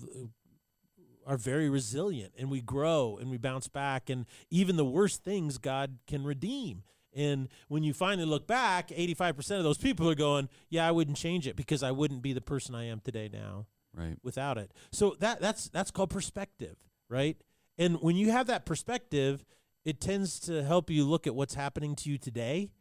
are 1.29 1.38
very 1.38 1.69
resilient 1.69 2.33
and 2.39 2.50
we 2.50 2.59
grow 2.59 3.15
and 3.21 3.29
we 3.29 3.38
bounce 3.38 3.67
back 3.67 4.09
and 4.09 4.25
even 4.50 4.77
the 4.77 4.83
worst 4.83 5.24
things 5.24 5.59
God 5.59 6.00
can 6.07 6.24
redeem. 6.24 6.81
And 7.13 7.50
when 7.67 7.83
you 7.83 7.93
finally 7.93 8.25
look 8.27 8.48
back, 8.48 8.89
85% 8.89 9.59
of 9.59 9.63
those 9.63 9.77
people 9.77 10.09
are 10.09 10.15
going, 10.15 10.50
"Yeah, 10.69 10.88
I 10.88 10.91
wouldn't 10.91 11.17
change 11.17 11.45
it 11.45 11.55
because 11.55 11.83
I 11.83 11.91
wouldn't 11.91 12.24
be 12.24 12.33
the 12.33 12.41
person 12.41 12.74
I 12.74 12.86
am 12.86 13.00
today 13.00 13.29
now 13.31 13.67
Right. 13.93 14.17
without 14.24 14.57
it." 14.57 14.71
So 14.91 15.15
that 15.19 15.39
that's 15.39 15.69
that's 15.69 15.91
called 15.91 16.09
perspective, 16.09 16.77
right? 17.09 17.38
And 17.77 18.01
when 18.01 18.15
you 18.15 18.31
have 18.31 18.48
that 18.48 18.65
perspective, 18.65 19.45
it 19.86 20.01
tends 20.01 20.39
to 20.41 20.63
help 20.63 20.89
you 20.89 21.05
look 21.05 21.27
at 21.27 21.36
what's 21.36 21.53
happening 21.53 21.95
to 21.98 22.09
you 22.09 22.17
today 22.17 22.71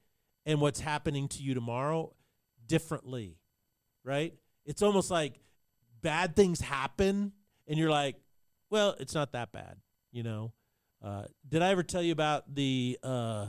and 0.46 0.58
what's 0.58 0.80
happening 0.80 1.28
to 1.28 1.42
you 1.42 1.52
tomorrow 1.52 2.14
differently, 2.66 3.36
right? 4.04 4.38
It's 4.64 4.80
almost 4.80 5.10
like 5.10 5.38
bad 6.00 6.34
things 6.34 6.60
happen 6.60 7.32
and 7.66 7.78
you're 7.78 7.90
like, 7.90 8.16
well, 8.70 8.94
it's 8.98 9.14
not 9.14 9.32
that 9.32 9.52
bad, 9.52 9.76
you 10.12 10.22
know. 10.22 10.52
Uh, 11.02 11.24
did 11.48 11.62
I 11.62 11.70
ever 11.70 11.82
tell 11.82 12.02
you 12.02 12.12
about 12.12 12.54
the 12.54 12.98
uh, 13.02 13.46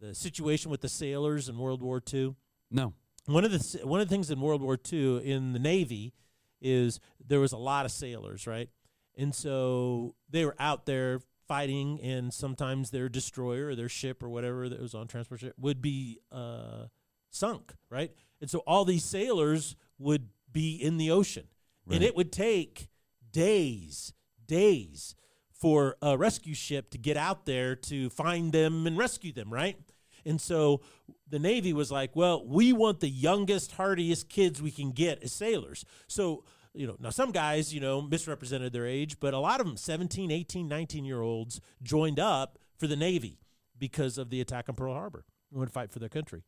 the 0.00 0.14
situation 0.14 0.70
with 0.70 0.80
the 0.80 0.88
sailors 0.88 1.48
in 1.48 1.58
World 1.58 1.82
War 1.82 2.02
II? 2.12 2.34
No. 2.70 2.94
One 3.26 3.44
of 3.44 3.50
the 3.50 3.80
one 3.86 4.00
of 4.00 4.08
the 4.08 4.14
things 4.14 4.30
in 4.30 4.40
World 4.40 4.62
War 4.62 4.78
II 4.90 5.22
in 5.24 5.52
the 5.52 5.58
Navy 5.58 6.14
is 6.60 6.98
there 7.24 7.40
was 7.40 7.52
a 7.52 7.58
lot 7.58 7.84
of 7.84 7.92
sailors, 7.92 8.46
right? 8.46 8.70
And 9.16 9.34
so 9.34 10.14
they 10.30 10.44
were 10.44 10.56
out 10.58 10.86
there 10.86 11.20
fighting, 11.46 12.00
and 12.00 12.32
sometimes 12.32 12.90
their 12.90 13.08
destroyer 13.08 13.68
or 13.68 13.74
their 13.74 13.88
ship 13.88 14.22
or 14.22 14.28
whatever 14.28 14.68
that 14.68 14.80
was 14.80 14.94
on 14.94 15.08
transport 15.08 15.40
ship 15.40 15.54
would 15.58 15.82
be 15.82 16.20
uh, 16.30 16.84
sunk, 17.30 17.72
right? 17.90 18.12
And 18.40 18.48
so 18.48 18.60
all 18.60 18.84
these 18.84 19.04
sailors 19.04 19.76
would 19.98 20.28
be 20.52 20.76
in 20.76 20.98
the 20.98 21.10
ocean, 21.10 21.48
and 21.90 22.02
it 22.04 22.16
would 22.16 22.32
take 22.32 22.88
days, 23.32 24.12
days 24.48 25.14
for 25.52 25.96
a 26.02 26.16
rescue 26.16 26.54
ship 26.54 26.90
to 26.90 26.98
get 26.98 27.16
out 27.16 27.46
there 27.46 27.76
to 27.76 28.10
find 28.10 28.52
them 28.52 28.86
and 28.86 28.98
rescue 28.98 29.32
them, 29.32 29.52
right? 29.52 29.76
And 30.24 30.40
so 30.40 30.82
the 31.28 31.38
Navy 31.38 31.72
was 31.72 31.90
like, 31.90 32.14
well, 32.14 32.44
we 32.46 32.72
want 32.72 33.00
the 33.00 33.08
youngest, 33.08 33.72
hardiest 33.72 34.28
kids 34.28 34.60
we 34.60 34.70
can 34.70 34.90
get 34.90 35.22
as 35.22 35.32
sailors. 35.32 35.84
So, 36.06 36.44
you 36.74 36.86
know, 36.86 36.96
now 37.00 37.10
some 37.10 37.32
guys, 37.32 37.72
you 37.72 37.80
know, 37.80 38.02
misrepresented 38.02 38.72
their 38.72 38.86
age, 38.86 39.20
but 39.20 39.34
a 39.34 39.38
lot 39.38 39.60
of 39.60 39.66
them, 39.66 39.76
17, 39.76 40.30
18, 40.30 40.68
19 40.68 41.04
year 41.04 41.20
olds, 41.20 41.60
joined 41.82 42.20
up 42.20 42.58
for 42.76 42.86
the 42.86 42.96
Navy 42.96 43.38
because 43.78 44.18
of 44.18 44.30
the 44.30 44.40
attack 44.40 44.68
on 44.68 44.74
Pearl 44.74 44.94
Harbor 44.94 45.24
and 45.50 45.60
would 45.60 45.70
fight 45.70 45.90
for 45.90 45.98
their 45.98 46.08
country. 46.08 46.42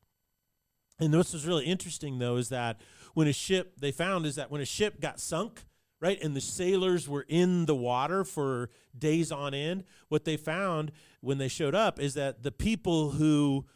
And 0.98 1.14
this 1.14 1.32
was 1.32 1.46
really 1.46 1.64
interesting, 1.64 2.18
though, 2.18 2.36
is 2.36 2.50
that 2.50 2.80
when 3.14 3.26
a 3.26 3.32
ship, 3.32 3.80
they 3.80 3.90
found 3.90 4.26
is 4.26 4.34
that 4.36 4.50
when 4.50 4.60
a 4.60 4.66
ship 4.66 5.00
got 5.00 5.18
sunk, 5.18 5.64
right, 6.00 6.22
and 6.22 6.34
the 6.34 6.40
sailors 6.40 7.08
were 7.08 7.26
in 7.28 7.66
the 7.66 7.74
water 7.74 8.24
for 8.24 8.70
days 8.98 9.30
on 9.30 9.54
end, 9.54 9.84
what 10.08 10.24
they 10.24 10.36
found 10.36 10.92
when 11.20 11.38
they 11.38 11.48
showed 11.48 11.74
up 11.74 12.00
is 12.00 12.14
that 12.14 12.42
the 12.42 12.52
people 12.52 13.12
who 13.12 13.66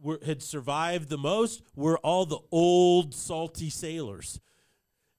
were, 0.00 0.20
had 0.26 0.42
survived 0.42 1.08
the 1.08 1.18
most 1.18 1.62
were 1.76 1.98
all 1.98 2.26
the 2.26 2.40
old, 2.50 3.14
salty 3.14 3.70
sailors. 3.70 4.40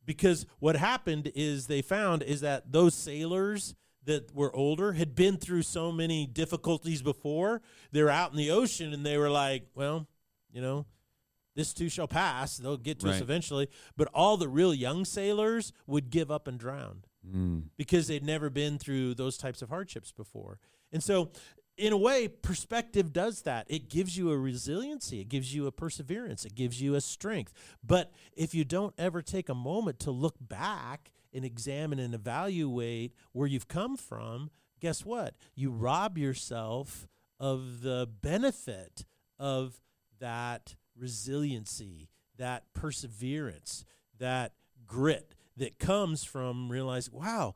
Because 0.05 0.45
what 0.59 0.75
happened 0.75 1.31
is 1.33 1.67
they 1.67 1.81
found 1.81 2.23
is 2.23 2.41
that 2.41 2.71
those 2.71 2.93
sailors 2.93 3.73
that 4.05 4.35
were 4.35 4.53
older 4.53 4.93
had 4.93 5.15
been 5.15 5.37
through 5.37 5.61
so 5.61 5.91
many 5.91 6.25
difficulties 6.25 7.01
before. 7.01 7.61
They 7.93 8.03
were 8.03 8.09
out 8.09 8.31
in 8.31 8.37
the 8.37 8.51
ocean 8.51 8.93
and 8.93 9.05
they 9.05 9.17
were 9.17 9.29
like, 9.29 9.67
well, 9.75 10.07
you 10.51 10.61
know, 10.61 10.85
this 11.55 11.73
too 11.73 11.89
shall 11.89 12.07
pass. 12.07 12.57
They'll 12.57 12.77
get 12.77 12.99
to 13.01 13.09
us 13.09 13.15
eventually. 13.21 13.69
But 13.95 14.09
all 14.13 14.37
the 14.37 14.47
real 14.49 14.73
young 14.73 15.05
sailors 15.05 15.71
would 15.87 16.09
give 16.09 16.31
up 16.31 16.47
and 16.47 16.59
drown 16.59 17.03
Mm. 17.25 17.69
because 17.77 18.07
they'd 18.07 18.23
never 18.23 18.49
been 18.49 18.77
through 18.77 19.13
those 19.15 19.37
types 19.37 19.61
of 19.61 19.69
hardships 19.69 20.11
before. 20.11 20.59
And 20.91 21.01
so, 21.01 21.31
in 21.77 21.93
a 21.93 21.97
way, 21.97 22.27
perspective 22.27 23.13
does 23.13 23.43
that. 23.43 23.65
It 23.69 23.89
gives 23.89 24.17
you 24.17 24.29
a 24.29 24.37
resiliency, 24.37 25.21
it 25.21 25.29
gives 25.29 25.55
you 25.55 25.65
a 25.65 25.71
perseverance, 25.71 26.43
it 26.43 26.53
gives 26.53 26.81
you 26.81 26.95
a 26.95 27.01
strength. 27.01 27.53
But 27.81 28.11
if 28.35 28.53
you 28.53 28.65
don't 28.65 28.93
ever 28.97 29.21
take 29.21 29.47
a 29.47 29.55
moment 29.55 29.99
to 30.01 30.11
look 30.11 30.35
back 30.39 31.11
and 31.33 31.45
examine 31.45 31.97
and 31.97 32.13
evaluate 32.13 33.13
where 33.31 33.47
you've 33.47 33.67
come 33.69 33.95
from, 33.97 34.51
guess 34.81 35.05
what? 35.05 35.33
You 35.55 35.71
rob 35.71 36.17
yourself 36.17 37.07
of 37.39 37.81
the 37.81 38.07
benefit 38.21 39.05
of 39.39 39.79
that 40.19 40.75
resiliency, 40.97 42.09
that 42.37 42.63
perseverance, 42.73 43.85
that 44.19 44.53
grit 44.85 45.33
that 45.57 45.79
comes 45.79 46.23
from 46.23 46.71
realizing, 46.71 47.13
wow, 47.13 47.55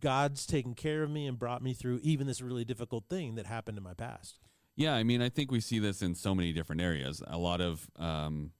God's 0.00 0.46
taken 0.46 0.74
care 0.74 1.02
of 1.02 1.10
me 1.10 1.26
and 1.26 1.38
brought 1.38 1.62
me 1.62 1.72
through 1.74 2.00
even 2.02 2.26
this 2.26 2.40
really 2.40 2.64
difficult 2.64 3.04
thing 3.08 3.34
that 3.36 3.46
happened 3.46 3.78
in 3.78 3.84
my 3.84 3.94
past. 3.94 4.38
Yeah, 4.76 4.94
I 4.94 5.02
mean, 5.04 5.22
I 5.22 5.28
think 5.28 5.50
we 5.52 5.60
see 5.60 5.78
this 5.78 6.02
in 6.02 6.14
so 6.14 6.34
many 6.34 6.52
different 6.52 6.82
areas. 6.82 7.22
A 7.26 7.38
lot 7.38 7.60
of 7.60 7.88
um, 7.96 8.50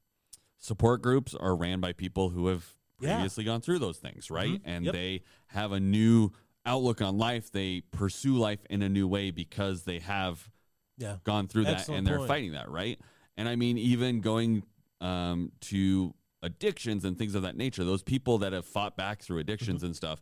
support 0.61 1.02
groups 1.02 1.35
are 1.35 1.57
ran 1.57 1.81
by 1.81 1.93
people 1.93 2.31
who 2.31 2.47
have 2.49 2.64
Yeah. 3.00 3.14
previously 3.14 3.45
gone 3.45 3.61
through 3.61 3.81
those 3.81 3.99
things, 3.99 4.31
right? 4.31 4.52
Mhm. 4.52 4.62
And 4.64 4.85
Yep. 4.87 4.93
they 4.95 5.23
have 5.49 5.73
a 5.73 5.81
new 5.81 6.31
outlook 6.64 7.02
on 7.02 7.19
life. 7.19 7.50
They 7.50 7.81
pursue 7.90 8.37
life 8.38 8.64
in 8.71 8.81
a 8.83 8.88
new 8.88 9.09
way 9.09 9.31
because 9.33 9.83
they 9.83 9.99
have 9.99 10.50
Yeah. 10.97 11.19
gone 11.25 11.49
through 11.49 11.64
that 11.64 11.88
and 11.88 12.07
they're 12.07 12.19
point. 12.19 12.28
fighting 12.28 12.52
that, 12.52 12.71
right? 12.71 12.99
And 13.37 13.49
I 13.49 13.57
mean, 13.57 13.79
even 13.79 14.21
going 14.21 14.62
um, 15.00 15.53
to 15.62 16.14
addictions 16.43 17.05
and 17.05 17.19
things 17.19 17.35
of 17.35 17.43
that 17.43 17.57
nature, 17.57 17.85
those 17.85 18.03
people 18.03 18.38
that 18.38 18.53
have 18.53 18.64
fought 18.67 18.97
back 18.97 19.23
through 19.23 19.38
addictions 19.38 19.79
Mm-hmm. 19.79 19.87
and 19.87 19.97
stuff, 19.97 20.21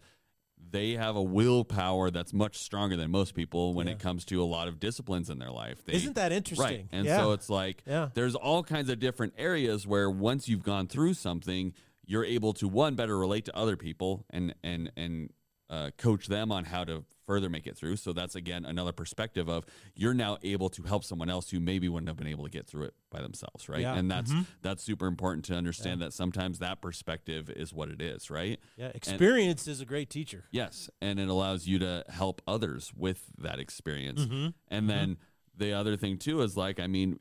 they 0.70 0.92
have 0.92 1.16
a 1.16 1.22
willpower 1.22 2.10
that's 2.10 2.32
much 2.32 2.56
stronger 2.58 2.96
than 2.96 3.10
most 3.10 3.34
people 3.34 3.74
when 3.74 3.86
Yeah. 3.88 3.94
it 3.94 3.98
comes 3.98 4.24
to 4.26 4.40
a 4.42 4.44
lot 4.46 4.68
of 4.68 4.78
disciplines 4.78 5.28
in 5.28 5.38
their 5.40 5.50
life. 5.50 5.84
They, 5.84 5.94
Isn't 5.94 6.14
that 6.14 6.30
interesting? 6.32 6.66
Right. 6.66 6.86
And 6.92 7.04
yeah. 7.06 7.18
so 7.18 7.32
it's 7.32 7.50
like 7.50 7.82
Yeah. 7.86 8.10
there's 8.14 8.34
all 8.36 8.62
kinds 8.62 8.88
of 8.88 8.98
different 9.00 9.34
areas 9.36 9.86
where 9.86 10.08
once 10.10 10.48
you've 10.48 10.62
gone 10.62 10.86
through 10.86 11.14
something, 11.14 11.74
you're 12.06 12.24
able 12.24 12.52
to 12.54 12.68
one 12.68 12.94
better 12.94 13.18
relate 13.18 13.44
to 13.46 13.56
other 13.56 13.76
people 13.76 14.24
and 14.30 14.54
and 14.62 14.90
and 14.96 15.30
uh, 15.72 15.90
coach 15.96 16.26
them 16.26 16.52
on 16.52 16.64
how 16.66 16.84
to 16.84 17.02
further 17.26 17.48
make 17.48 17.66
it 17.66 17.76
through. 17.76 17.96
So 17.96 18.12
that's 18.12 18.34
again 18.34 18.64
another 18.66 18.92
perspective 18.92 19.48
of 19.48 19.64
you're 19.94 20.12
now 20.12 20.36
able 20.42 20.68
to 20.70 20.82
help 20.82 21.02
someone 21.02 21.30
else 21.30 21.50
who 21.50 21.60
maybe 21.60 21.88
wouldn't 21.88 22.08
have 22.08 22.16
been 22.16 22.26
able 22.26 22.44
to 22.44 22.50
get 22.50 22.66
through 22.66 22.84
it 22.86 22.94
by 23.10 23.22
themselves, 23.22 23.68
right? 23.70 23.80
Yeah. 23.80 23.94
And 23.94 24.10
that's 24.10 24.30
Mhm. 24.32 24.46
that's 24.60 24.82
super 24.82 25.06
important 25.06 25.44
to 25.46 25.54
understand 25.54 26.02
that 26.02 26.12
sometimes 26.12 26.58
that 26.58 26.82
perspective 26.82 27.48
is 27.48 27.72
what 27.72 27.88
it 27.88 28.02
is, 28.02 28.28
right? 28.30 28.60
yeah. 28.76 28.88
Experience 28.94 29.66
is 29.66 29.80
a 29.80 29.86
great 29.86 30.10
teacher. 30.10 30.44
Yes, 30.50 30.90
and 31.00 31.18
it 31.18 31.28
allows 31.28 31.66
you 31.66 31.78
to 31.78 32.04
help 32.08 32.42
others 32.46 32.92
with 32.94 33.30
that 33.38 33.58
experience. 33.58 34.22
Mm-hmm. 34.26 34.48
And 34.68 34.90
then 34.90 35.16
the 35.56 35.72
other 35.72 35.96
thing 35.96 36.18
too 36.18 36.42
is 36.42 36.56
like, 36.56 36.78
I 36.80 36.86
mean, 36.86 37.18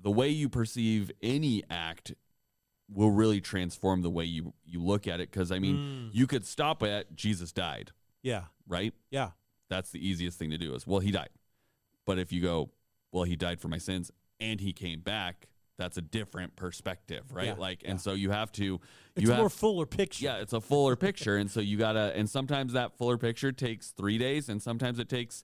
the 0.00 0.10
way 0.10 0.28
you 0.28 0.48
perceive 0.50 1.10
any 1.22 1.62
act 1.70 2.12
will 2.88 3.10
really 3.10 3.40
transform 3.40 4.02
the 4.02 4.10
way 4.10 4.24
you 4.24 4.52
you 4.64 4.82
look 4.82 5.06
at 5.06 5.20
it. 5.20 5.30
Because 5.30 5.50
I 5.50 5.58
mean, 5.58 5.76
Mm. 5.76 6.10
you 6.14 6.26
could 6.26 6.44
stop 6.44 6.82
at 6.82 7.14
Jesus 7.16 7.52
died, 7.52 7.92
Yeah. 8.22 8.44
right? 8.66 8.92
Yeah. 9.10 9.30
That's 9.70 9.90
the 9.90 10.06
easiest 10.06 10.38
thing 10.38 10.50
to 10.50 10.58
do. 10.58 10.74
Is 10.74 10.86
well, 10.86 11.00
he 11.00 11.10
died. 11.10 11.30
But 12.04 12.18
if 12.18 12.32
you 12.32 12.42
go, 12.42 12.70
well, 13.12 13.24
he 13.24 13.36
died 13.36 13.60
for 13.60 13.68
my 13.68 13.78
sins 13.78 14.10
and 14.38 14.60
he 14.60 14.72
came 14.72 15.00
back, 15.00 15.48
that's 15.78 15.96
a 15.96 16.02
different 16.02 16.54
perspective, 16.56 17.32
right? 17.32 17.46
Yeah, 17.46 17.54
like, 17.54 17.82
yeah. 17.82 17.92
and 17.92 18.00
so 18.00 18.12
you 18.12 18.30
have 18.30 18.52
to, 18.52 18.80
It's 19.16 19.24
you 19.24 19.30
a 19.30 19.34
have, 19.34 19.40
more 19.42 19.50
fuller 19.50 19.86
picture. 19.86 20.24
yeah, 20.24 20.36
it's 20.36 20.52
a 20.52 20.60
fuller 20.60 20.94
picture, 20.96 21.36
and 21.36 21.50
so 21.50 21.60
you 21.60 21.76
gotta, 21.78 22.12
and 22.14 22.28
sometimes 22.30 22.74
that 22.74 22.96
fuller 22.96 23.16
picture 23.18 23.50
takes 23.50 23.90
three 23.90 24.18
days, 24.18 24.48
and 24.48 24.62
sometimes 24.62 24.98
it 25.00 25.08
takes 25.08 25.42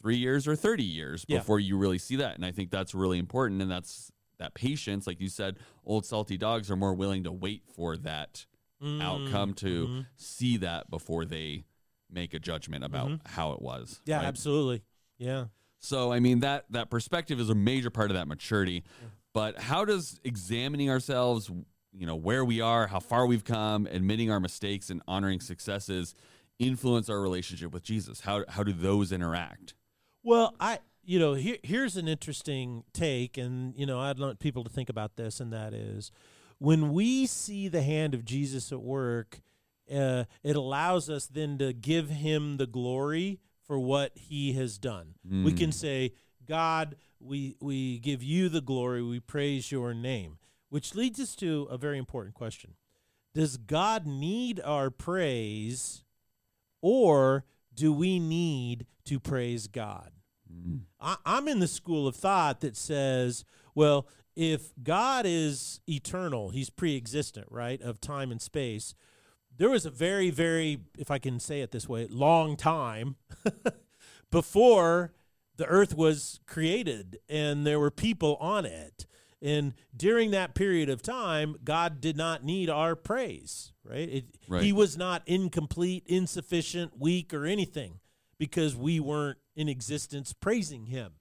three 0.00 0.16
years 0.16 0.48
or 0.48 0.56
thirty 0.56 0.82
years 0.82 1.24
Yeah. 1.28 1.38
before 1.38 1.60
you 1.60 1.76
really 1.76 1.98
see 1.98 2.16
that, 2.16 2.34
and 2.34 2.44
I 2.44 2.50
think 2.50 2.70
that's 2.70 2.92
really 2.94 3.18
important, 3.18 3.62
and 3.62 3.70
that's 3.70 4.10
that 4.42 4.54
patience, 4.54 5.06
like 5.06 5.20
you 5.20 5.28
said, 5.28 5.56
old 5.86 6.04
salty 6.04 6.36
dogs 6.36 6.70
are 6.70 6.76
more 6.76 6.94
willing 6.94 7.24
to 7.24 7.32
wait 7.32 7.62
for 7.66 7.96
that 7.96 8.46
Mm, 8.82 9.00
outcome 9.00 9.54
to 9.54 9.86
mhm. 9.86 10.06
see 10.16 10.56
that 10.56 10.90
before 10.90 11.24
they 11.24 11.62
make 12.10 12.34
a 12.34 12.40
judgment 12.40 12.82
about 12.82 13.20
how 13.24 13.52
it 13.52 13.62
was. 13.62 14.00
Yeah, 14.04 14.16
right? 14.16 14.26
absolutely. 14.26 14.82
Yeah. 15.18 15.44
So 15.78 16.12
I 16.12 16.18
mean 16.18 16.40
that 16.40 16.64
that 16.70 16.90
perspective 16.90 17.38
is 17.38 17.48
a 17.48 17.54
major 17.54 17.90
part 17.90 18.10
of 18.10 18.16
that 18.16 18.26
maturity. 18.26 18.82
But 19.32 19.60
how 19.60 19.84
does 19.84 20.18
examining 20.24 20.90
ourselves, 20.90 21.48
you 21.92 22.06
know, 22.06 22.16
where 22.16 22.44
we 22.44 22.60
are, 22.60 22.88
how 22.88 22.98
far 22.98 23.24
we've 23.26 23.44
come, 23.44 23.86
admitting 23.86 24.32
our 24.32 24.40
mistakes 24.40 24.90
and 24.90 25.00
honoring 25.06 25.40
successes 25.40 26.14
influence 26.58 27.08
our 27.08 27.20
relationship 27.20 27.72
with 27.72 27.84
Jesus? 27.84 28.20
How 28.22 28.44
how 28.48 28.64
do 28.64 28.72
those 28.72 29.12
interact? 29.12 29.74
Well, 30.24 30.56
I 30.58 30.80
you 31.04 31.18
know 31.18 31.34
here 31.34 31.56
here's 31.62 31.96
an 31.96 32.08
interesting 32.08 32.84
take, 32.92 33.36
and 33.36 33.74
you 33.76 33.86
know 33.86 34.00
I'd 34.00 34.18
want 34.18 34.38
people 34.38 34.64
to 34.64 34.70
think 34.70 34.88
about 34.88 35.16
this, 35.16 35.40
and 35.40 35.52
that 35.52 35.74
is 35.74 36.10
when 36.58 36.92
we 36.92 37.26
see 37.26 37.68
the 37.68 37.82
hand 37.82 38.14
of 38.14 38.24
Jesus 38.24 38.70
at 38.72 38.80
work, 38.80 39.40
uh, 39.92 40.24
it 40.42 40.56
allows 40.56 41.10
us 41.10 41.26
then 41.26 41.58
to 41.58 41.72
give 41.72 42.08
Him 42.08 42.56
the 42.56 42.66
glory 42.66 43.40
for 43.66 43.78
what 43.78 44.12
He 44.14 44.52
has 44.54 44.78
done. 44.78 45.14
We 45.44 45.52
can 45.52 45.72
say, 45.72 46.12
God, 46.46 46.96
we 47.20 47.56
we 47.60 47.98
give 47.98 48.22
you 48.22 48.48
the 48.48 48.60
glory, 48.60 49.02
we 49.02 49.20
praise 49.20 49.72
Your 49.72 49.94
name, 49.94 50.38
which 50.68 50.94
leads 50.94 51.18
us 51.20 51.34
to 51.36 51.66
a 51.70 51.76
very 51.78 51.98
important 51.98 52.34
question: 52.34 52.74
Does 53.34 53.56
God 53.56 54.06
need 54.06 54.60
our 54.64 54.90
praise? 54.90 56.04
or 56.82 57.44
do 57.72 57.92
we 57.92 58.18
need 58.18 58.86
to 59.06 59.18
praise 59.18 59.68
God? 59.68 60.10
I, 61.00 61.16
I'm 61.24 61.48
in 61.48 61.60
the 61.60 61.68
school 61.68 62.06
of 62.06 62.16
thought 62.16 62.60
that 62.60 62.76
says, 62.76 63.44
well, 63.74 64.06
if 64.34 64.72
God 64.82 65.24
is 65.26 65.80
eternal, 65.88 66.50
he's 66.50 66.70
pre 66.70 66.96
existent, 66.96 67.48
right, 67.50 67.80
of 67.82 68.00
time 68.00 68.30
and 68.30 68.40
space, 68.40 68.94
there 69.56 69.70
was 69.70 69.84
a 69.84 69.90
very, 69.90 70.30
very, 70.30 70.80
if 70.98 71.10
I 71.10 71.18
can 71.18 71.38
say 71.38 71.60
it 71.60 71.70
this 71.70 71.88
way, 71.88 72.06
long 72.08 72.56
time 72.56 73.16
before 74.30 75.12
the 75.56 75.66
earth 75.66 75.94
was 75.96 76.40
created 76.46 77.18
and 77.28 77.66
there 77.66 77.78
were 77.78 77.90
people 77.90 78.36
on 78.40 78.64
it. 78.64 79.06
And 79.42 79.74
during 79.94 80.30
that 80.30 80.54
period 80.54 80.88
of 80.88 81.02
time, 81.02 81.56
God 81.64 82.00
did 82.00 82.16
not 82.16 82.44
need 82.44 82.70
our 82.70 82.94
praise, 82.94 83.72
right? 83.84 84.08
It, 84.08 84.24
Right. 84.48 84.62
He 84.62 84.72
was 84.72 84.96
not 84.96 85.22
incomplete, 85.26 86.04
insufficient, 86.06 86.98
weak, 86.98 87.34
or 87.34 87.44
anything 87.44 88.00
because 88.38 88.76
we 88.76 89.00
weren't 89.00 89.38
in 89.56 89.68
existence 89.68 90.32
praising 90.32 90.86
Him. 90.86 91.12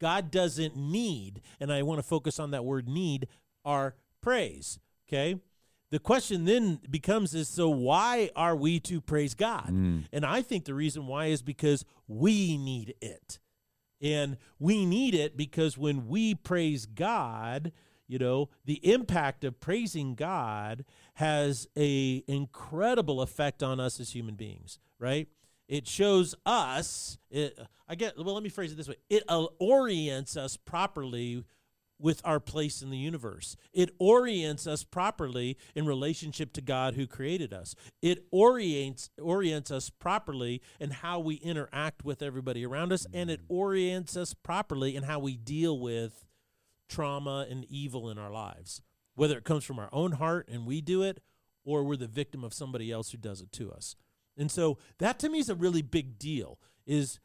God 0.00 0.30
doesn't 0.30 0.76
need, 0.76 1.40
and 1.60 1.72
I 1.72 1.82
want 1.82 1.98
to 1.98 2.02
focus 2.02 2.38
on 2.38 2.50
that 2.50 2.64
word 2.64 2.88
need, 2.88 3.28
our 3.64 3.94
praise, 4.20 4.78
okay? 5.08 5.40
The 5.90 5.98
question 5.98 6.44
then 6.44 6.80
becomes 6.90 7.34
is 7.34 7.48
so 7.48 7.68
why 7.68 8.30
are 8.34 8.56
we 8.56 8.80
to 8.80 9.00
praise 9.00 9.34
God? 9.34 9.68
Mm. 9.70 10.04
And 10.12 10.26
I 10.26 10.42
think 10.42 10.64
the 10.64 10.74
reason 10.74 11.06
why 11.06 11.26
is 11.26 11.42
because 11.42 11.84
we 12.08 12.58
need 12.58 12.94
it. 13.00 13.38
And 14.02 14.36
we 14.58 14.84
need 14.84 15.14
it 15.14 15.36
because 15.36 15.78
when 15.78 16.08
we 16.08 16.34
praise 16.34 16.86
God, 16.86 17.72
you 18.08 18.18
know, 18.18 18.50
the 18.64 18.84
impact 18.92 19.44
of 19.44 19.60
praising 19.60 20.14
God 20.14 20.84
has 21.14 21.66
a 21.78 22.22
incredible 22.26 23.22
effect 23.22 23.62
on 23.62 23.80
us 23.80 23.98
as 24.00 24.10
human 24.10 24.34
beings, 24.34 24.78
right? 24.98 25.28
It 25.68 25.88
shows 25.88 26.34
us, 26.44 27.18
it, 27.30 27.58
I 27.88 27.94
get, 27.96 28.16
well, 28.16 28.34
let 28.34 28.42
me 28.42 28.48
phrase 28.48 28.72
it 28.72 28.76
this 28.76 28.88
way. 28.88 28.96
It 29.10 29.24
uh, 29.28 29.46
orients 29.58 30.36
us 30.36 30.56
properly 30.56 31.44
with 31.98 32.20
our 32.24 32.40
place 32.40 32.82
in 32.82 32.90
the 32.90 32.98
universe. 32.98 33.56
It 33.72 33.90
orients 33.98 34.66
us 34.66 34.84
properly 34.84 35.56
in 35.74 35.86
relationship 35.86 36.52
to 36.54 36.60
God 36.60 36.94
who 36.94 37.06
created 37.06 37.52
us. 37.52 37.74
It 38.02 38.26
orients 38.30 39.10
orients 39.20 39.70
us 39.70 39.90
properly 39.90 40.60
in 40.78 40.90
how 40.90 41.20
we 41.20 41.36
interact 41.36 42.04
with 42.04 42.22
everybody 42.22 42.66
around 42.66 42.92
us 42.92 43.06
and 43.12 43.30
it 43.30 43.40
orients 43.48 44.16
us 44.16 44.34
properly 44.34 44.94
in 44.94 45.04
how 45.04 45.18
we 45.18 45.36
deal 45.36 45.78
with 45.78 46.26
trauma 46.88 47.46
and 47.48 47.64
evil 47.68 48.10
in 48.10 48.18
our 48.18 48.30
lives. 48.30 48.82
Whether 49.14 49.38
it 49.38 49.44
comes 49.44 49.64
from 49.64 49.78
our 49.78 49.88
own 49.92 50.12
heart 50.12 50.48
and 50.52 50.66
we 50.66 50.80
do 50.82 51.02
it 51.02 51.22
or 51.64 51.82
we're 51.82 51.96
the 51.96 52.06
victim 52.06 52.44
of 52.44 52.52
somebody 52.52 52.92
else 52.92 53.10
who 53.10 53.18
does 53.18 53.40
it 53.40 53.50
to 53.52 53.72
us. 53.72 53.96
And 54.36 54.50
so 54.50 54.78
that 54.98 55.18
to 55.20 55.28
me 55.28 55.38
is 55.38 55.48
a 55.48 55.54
really 55.54 55.82
big 55.82 56.18
deal 56.18 56.58
is 56.86 57.18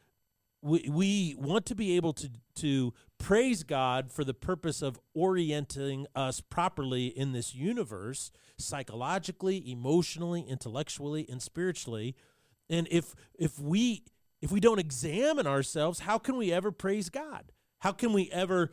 we, 0.62 0.88
we 0.89 1.36
want 1.38 1.65
to 1.67 1.76
be 1.76 1.95
able 1.95 2.13
to 2.13 2.30
to 2.56 2.93
praise 3.17 3.63
God 3.63 4.12
for 4.12 4.24
the 4.24 4.34
purpose 4.34 4.82
of 4.82 5.00
orienting 5.13 6.06
us 6.15 6.41
properly 6.41 7.08
in 7.08 7.32
this 7.32 7.56
universe 7.56 8.32
psychologically, 8.58 9.71
emotionally, 9.71 10.41
intellectually, 10.41 11.26
and 11.30 11.41
spiritually. 11.41 12.15
And 12.69 12.88
if 12.91 13.15
if 13.38 13.60
we 13.60 14.04
if 14.41 14.52
we 14.52 14.60
don't 14.60 14.80
examine 14.80 15.47
ourselves, 15.47 16.00
how 16.00 16.17
can 16.17 16.38
we 16.38 16.52
ever 16.52 16.71
praise 16.71 17.10
God? 17.10 17.52
How 17.80 17.91
can 17.91 18.13
we 18.13 18.30
ever 18.32 18.71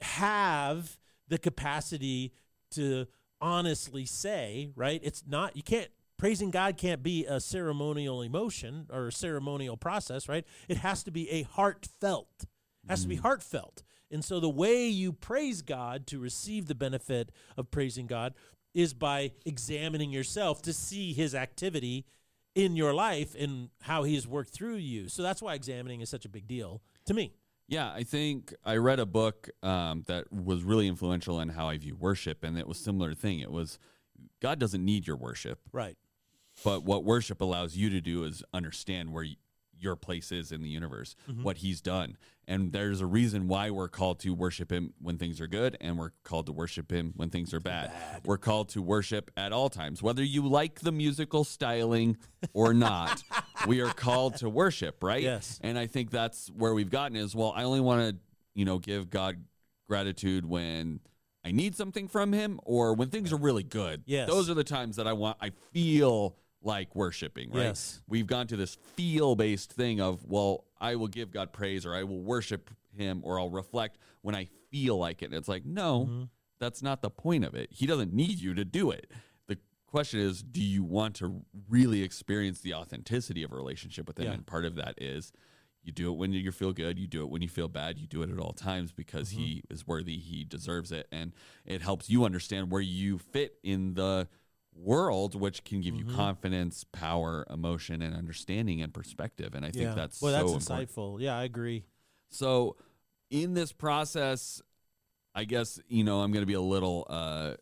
have 0.00 0.98
the 1.28 1.38
capacity 1.38 2.32
to 2.72 3.06
honestly 3.40 4.04
say, 4.04 4.70
right? 4.74 5.00
It's 5.02 5.24
not 5.26 5.56
you 5.56 5.62
can't 5.62 5.90
praising 6.18 6.50
God 6.50 6.76
can't 6.76 7.02
be 7.02 7.24
a 7.24 7.40
ceremonial 7.40 8.22
emotion 8.22 8.86
or 8.92 9.08
a 9.08 9.12
ceremonial 9.12 9.76
process, 9.76 10.28
right? 10.28 10.44
It 10.68 10.78
has 10.78 11.02
to 11.04 11.10
be 11.10 11.30
a 11.30 11.42
heartfelt. 11.42 12.44
It 12.84 12.90
has 12.90 13.02
to 13.02 13.08
be 13.08 13.16
heartfelt. 13.16 13.82
And 14.10 14.24
so 14.24 14.40
the 14.40 14.48
way 14.48 14.86
you 14.88 15.12
praise 15.12 15.62
God 15.62 16.06
to 16.08 16.18
receive 16.18 16.66
the 16.66 16.74
benefit 16.74 17.30
of 17.56 17.70
praising 17.70 18.06
God 18.06 18.34
is 18.74 18.94
by 18.94 19.32
examining 19.44 20.10
yourself 20.10 20.62
to 20.62 20.72
see 20.72 21.12
his 21.12 21.34
activity 21.34 22.06
in 22.54 22.74
your 22.74 22.92
life 22.94 23.34
and 23.38 23.68
how 23.82 24.02
he 24.02 24.14
has 24.14 24.26
worked 24.26 24.50
through 24.50 24.76
you. 24.76 25.08
So 25.08 25.22
that's 25.22 25.40
why 25.40 25.54
examining 25.54 26.00
is 26.00 26.08
such 26.08 26.24
a 26.24 26.28
big 26.28 26.48
deal 26.48 26.82
to 27.06 27.14
me. 27.14 27.32
Yeah, 27.68 27.92
I 27.92 28.02
think 28.02 28.54
I 28.64 28.76
read 28.76 28.98
a 28.98 29.06
book 29.06 29.50
um, 29.62 30.04
that 30.06 30.32
was 30.32 30.64
really 30.64 30.88
influential 30.88 31.38
in 31.38 31.50
how 31.50 31.68
I 31.68 31.76
view 31.76 31.94
worship, 31.94 32.42
and 32.42 32.58
it 32.58 32.66
was 32.66 32.78
similar 32.78 33.14
thing. 33.14 33.40
It 33.40 33.52
was 33.52 33.78
God 34.40 34.58
doesn't 34.58 34.84
need 34.84 35.06
your 35.06 35.16
worship, 35.16 35.60
Right. 35.72 35.96
But 36.64 36.84
what 36.84 37.04
worship 37.04 37.40
allows 37.40 37.76
you 37.76 37.90
to 37.90 38.00
do 38.00 38.24
is 38.24 38.42
understand 38.52 39.12
where 39.12 39.26
your 39.80 39.96
place 39.96 40.32
is 40.32 40.50
in 40.50 40.62
the 40.62 40.68
universe, 40.68 41.14
mm-hmm. 41.30 41.42
what 41.42 41.58
He's 41.58 41.80
done, 41.80 42.16
and 42.46 42.72
there's 42.72 43.00
a 43.00 43.06
reason 43.06 43.46
why 43.46 43.70
we're 43.70 43.88
called 43.88 44.18
to 44.20 44.34
worship 44.34 44.72
Him 44.72 44.92
when 45.00 45.18
things 45.18 45.40
are 45.40 45.46
good, 45.46 45.76
and 45.80 45.98
we're 45.98 46.12
called 46.24 46.46
to 46.46 46.52
worship 46.52 46.90
Him 46.90 47.12
when 47.16 47.30
things 47.30 47.54
are 47.54 47.60
bad. 47.60 47.92
We're 48.24 48.38
called 48.38 48.70
to 48.70 48.82
worship 48.82 49.30
at 49.36 49.52
all 49.52 49.68
times, 49.68 50.02
whether 50.02 50.24
you 50.24 50.46
like 50.46 50.80
the 50.80 50.92
musical 50.92 51.44
styling 51.44 52.16
or 52.52 52.74
not. 52.74 53.22
we 53.66 53.80
are 53.80 53.92
called 53.92 54.36
to 54.36 54.48
worship, 54.48 55.02
right? 55.02 55.22
Yes. 55.22 55.60
And 55.62 55.78
I 55.78 55.86
think 55.86 56.10
that's 56.10 56.48
where 56.48 56.74
we've 56.74 56.90
gotten 56.90 57.16
is 57.16 57.34
well, 57.34 57.52
I 57.54 57.64
only 57.64 57.80
want 57.80 58.00
to, 58.00 58.16
you 58.54 58.64
know, 58.64 58.78
give 58.78 59.10
God 59.10 59.44
gratitude 59.88 60.44
when 60.44 61.00
I 61.44 61.52
need 61.52 61.74
something 61.74 62.08
from 62.08 62.32
him 62.32 62.60
or 62.64 62.94
when 62.94 63.08
things 63.08 63.32
are 63.32 63.36
really 63.36 63.62
good. 63.62 64.02
Yes. 64.06 64.28
Those 64.28 64.50
are 64.50 64.54
the 64.54 64.64
times 64.64 64.96
that 64.96 65.06
I 65.06 65.12
want 65.12 65.38
I 65.40 65.50
feel 65.72 66.36
like 66.62 66.94
worshiping, 66.94 67.50
right? 67.50 67.64
Yes. 67.64 68.00
We've 68.08 68.26
gone 68.26 68.46
to 68.48 68.56
this 68.56 68.76
feel 68.96 69.34
based 69.36 69.72
thing 69.72 70.00
of, 70.00 70.24
well, 70.26 70.64
I 70.80 70.96
will 70.96 71.06
give 71.08 71.30
God 71.30 71.52
praise 71.52 71.86
or 71.86 71.94
I 71.94 72.02
will 72.04 72.20
worship 72.22 72.70
him 72.96 73.20
or 73.24 73.38
I'll 73.38 73.50
reflect 73.50 73.98
when 74.22 74.34
I 74.34 74.48
feel 74.70 74.98
like 74.98 75.22
it. 75.22 75.26
And 75.26 75.34
it's 75.34 75.48
like, 75.48 75.64
no, 75.64 76.06
Mm-hmm. 76.10 76.24
that's 76.58 76.82
not 76.82 77.00
the 77.02 77.10
point 77.10 77.44
of 77.44 77.54
it. 77.54 77.68
He 77.72 77.86
doesn't 77.86 78.12
need 78.12 78.40
you 78.40 78.54
to 78.54 78.64
do 78.64 78.90
it. 78.90 79.10
The 79.46 79.56
question 79.86 80.18
is, 80.20 80.42
do 80.42 80.62
you 80.62 80.82
want 80.82 81.14
to 81.16 81.42
really 81.68 82.02
experience 82.02 82.60
the 82.60 82.74
authenticity 82.74 83.42
of 83.44 83.52
a 83.52 83.56
relationship 83.56 84.08
with 84.08 84.18
him? 84.18 84.26
Yeah. 84.26 84.32
And 84.32 84.46
part 84.46 84.64
of 84.64 84.74
that 84.76 84.94
is 85.00 85.32
you 85.84 85.92
do 85.92 86.12
it 86.12 86.16
when 86.16 86.32
you 86.32 86.50
feel 86.50 86.72
good, 86.72 86.98
you 86.98 87.06
do 87.06 87.22
it 87.22 87.30
when 87.30 87.40
you 87.40 87.48
feel 87.48 87.68
bad, 87.68 87.98
you 87.98 88.06
do 88.08 88.22
it 88.22 88.30
at 88.30 88.38
all 88.40 88.52
times 88.52 88.90
because 88.92 89.30
he 89.30 89.62
Mm-hmm. 89.62 89.72
is 89.74 89.86
worthy, 89.86 90.18
he 90.18 90.42
deserves 90.44 90.90
it, 90.90 91.06
and 91.12 91.32
it 91.64 91.82
helps 91.82 92.10
you 92.10 92.24
understand 92.24 92.70
where 92.72 92.82
you 92.82 93.16
fit 93.18 93.54
in 93.62 93.94
the 93.94 94.28
world, 94.78 95.34
which 95.34 95.64
can 95.64 95.80
give 95.80 95.94
Mm-hmm. 95.94 96.10
you 96.10 96.16
confidence, 96.16 96.84
power, 96.92 97.44
emotion, 97.50 98.00
and 98.02 98.14
understanding 98.16 98.80
and 98.82 98.94
perspective. 98.94 99.54
And 99.54 99.64
I 99.64 99.70
think 99.70 99.94
that's 99.94 100.22
well, 100.22 100.32
so 100.32 100.38
that's 100.54 100.62
important. 100.62 100.90
insightful. 100.90 101.20
Yeah, 101.20 101.36
I 101.36 101.44
agree. 101.44 101.84
So, 102.30 102.76
in 103.30 103.54
this 103.54 103.72
process, 103.72 104.62
I 105.34 105.44
guess 105.44 105.80
you 105.88 106.04
know 106.04 106.20
I'm 106.20 106.30
going 106.32 106.42
to 106.42 106.46
be 106.46 106.54
a 106.54 106.60
little 106.60 107.06
uh, 107.10 107.54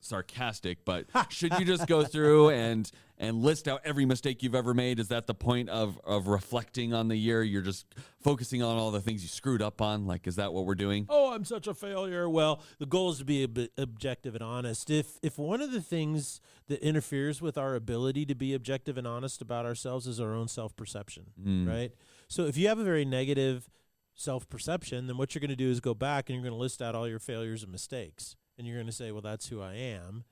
sarcastic, 0.00 0.84
but 0.84 1.06
should 1.30 1.58
you 1.58 1.64
just 1.64 1.86
go 1.86 2.04
through 2.04 2.50
and 2.50 2.90
and 3.20 3.42
list 3.42 3.68
out 3.68 3.82
every 3.84 4.06
mistake 4.06 4.42
you've 4.42 4.54
ever 4.54 4.72
made? 4.72 4.98
Is 4.98 5.08
that 5.08 5.26
the 5.28 5.34
point 5.34 5.68
of 5.68 6.00
of 6.04 6.26
reflecting 6.26 6.92
on 6.94 7.08
the 7.08 7.16
year? 7.16 7.42
You're 7.42 7.60
just 7.62 7.84
focusing 8.20 8.62
on 8.62 8.78
all 8.78 8.90
the 8.90 9.00
things 9.02 9.22
you 9.22 9.28
screwed 9.28 9.60
up 9.62 9.80
on. 9.82 10.06
Like, 10.06 10.26
is 10.26 10.36
that 10.36 10.52
what 10.54 10.64
we're 10.66 10.74
doing? 10.74 11.06
Oh, 11.08 11.32
I'm 11.32 11.44
such 11.44 11.66
a 11.68 11.74
failure. 11.74 12.28
Well, 12.28 12.62
the 12.78 12.86
goal 12.86 13.10
is 13.10 13.18
to 13.18 13.24
be 13.24 13.44
ob- 13.44 13.68
objective 13.78 14.34
and 14.34 14.42
honest. 14.42 14.90
If 14.90 15.18
if 15.22 15.38
one 15.38 15.60
of 15.60 15.70
the 15.70 15.82
things 15.82 16.40
that 16.68 16.80
interferes 16.82 17.40
with 17.42 17.58
our 17.58 17.74
ability 17.74 18.24
to 18.26 18.34
be 18.34 18.54
objective 18.54 18.96
and 18.96 19.06
honest 19.06 19.42
about 19.42 19.66
ourselves 19.66 20.06
is 20.06 20.18
our 20.18 20.34
own 20.34 20.48
self 20.48 20.74
perception, 20.74 21.26
Mm. 21.40 21.68
right? 21.68 21.92
So 22.26 22.46
if 22.46 22.56
you 22.56 22.66
have 22.68 22.78
a 22.78 22.84
very 22.84 23.04
negative 23.04 23.68
self 24.14 24.48
perception, 24.48 25.06
then 25.08 25.18
what 25.18 25.34
you're 25.34 25.40
going 25.40 25.50
to 25.50 25.56
do 25.56 25.70
is 25.70 25.80
go 25.80 25.92
back 25.94 26.28
and 26.30 26.34
you're 26.36 26.42
going 26.42 26.56
to 26.56 26.60
list 26.60 26.80
out 26.80 26.94
all 26.94 27.06
your 27.08 27.18
failures 27.18 27.62
and 27.62 27.70
mistakes, 27.72 28.36
and 28.56 28.66
you're 28.66 28.76
going 28.76 28.86
to 28.86 28.92
say, 28.92 29.10
"Well, 29.12 29.20
that's 29.22 29.48
who 29.48 29.60
I 29.60 29.74
am," 29.74 30.24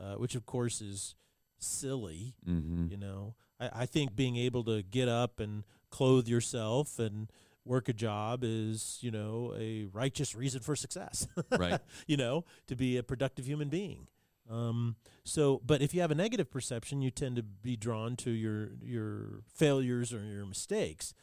uh, 0.00 0.14
which 0.14 0.34
of 0.34 0.46
course 0.46 0.80
is 0.80 1.14
silly. 1.60 2.34
Mm-hmm. 2.48 2.86
You 2.90 2.96
know, 2.96 3.34
I, 3.58 3.70
I 3.82 3.86
think 3.86 4.16
being 4.16 4.36
able 4.36 4.64
to 4.64 4.82
get 4.82 5.08
up 5.08 5.40
and 5.40 5.64
clothe 5.90 6.28
yourself 6.28 6.98
and 6.98 7.30
work 7.64 7.88
a 7.88 7.92
job 7.92 8.40
is, 8.42 8.98
you 9.00 9.10
know, 9.10 9.54
a 9.58 9.86
righteous 9.92 10.34
reason 10.34 10.60
for 10.60 10.74
success. 10.74 11.26
Right. 11.58 11.80
you 12.06 12.16
know, 12.16 12.44
to 12.68 12.76
be 12.76 12.96
a 12.96 13.02
productive 13.02 13.46
human 13.46 13.68
being. 13.68 14.06
Um, 14.50 14.96
so, 15.24 15.60
but 15.64 15.82
if 15.82 15.94
you 15.94 16.00
have 16.00 16.10
a 16.10 16.14
negative 16.14 16.50
perception, 16.50 17.02
you 17.02 17.10
tend 17.10 17.36
to 17.36 17.42
be 17.42 17.76
drawn 17.76 18.16
to 18.16 18.30
your 18.30 18.70
your 18.82 19.42
failures 19.52 20.12
or 20.12 20.24
your 20.24 20.46
mistakes. 20.46 21.14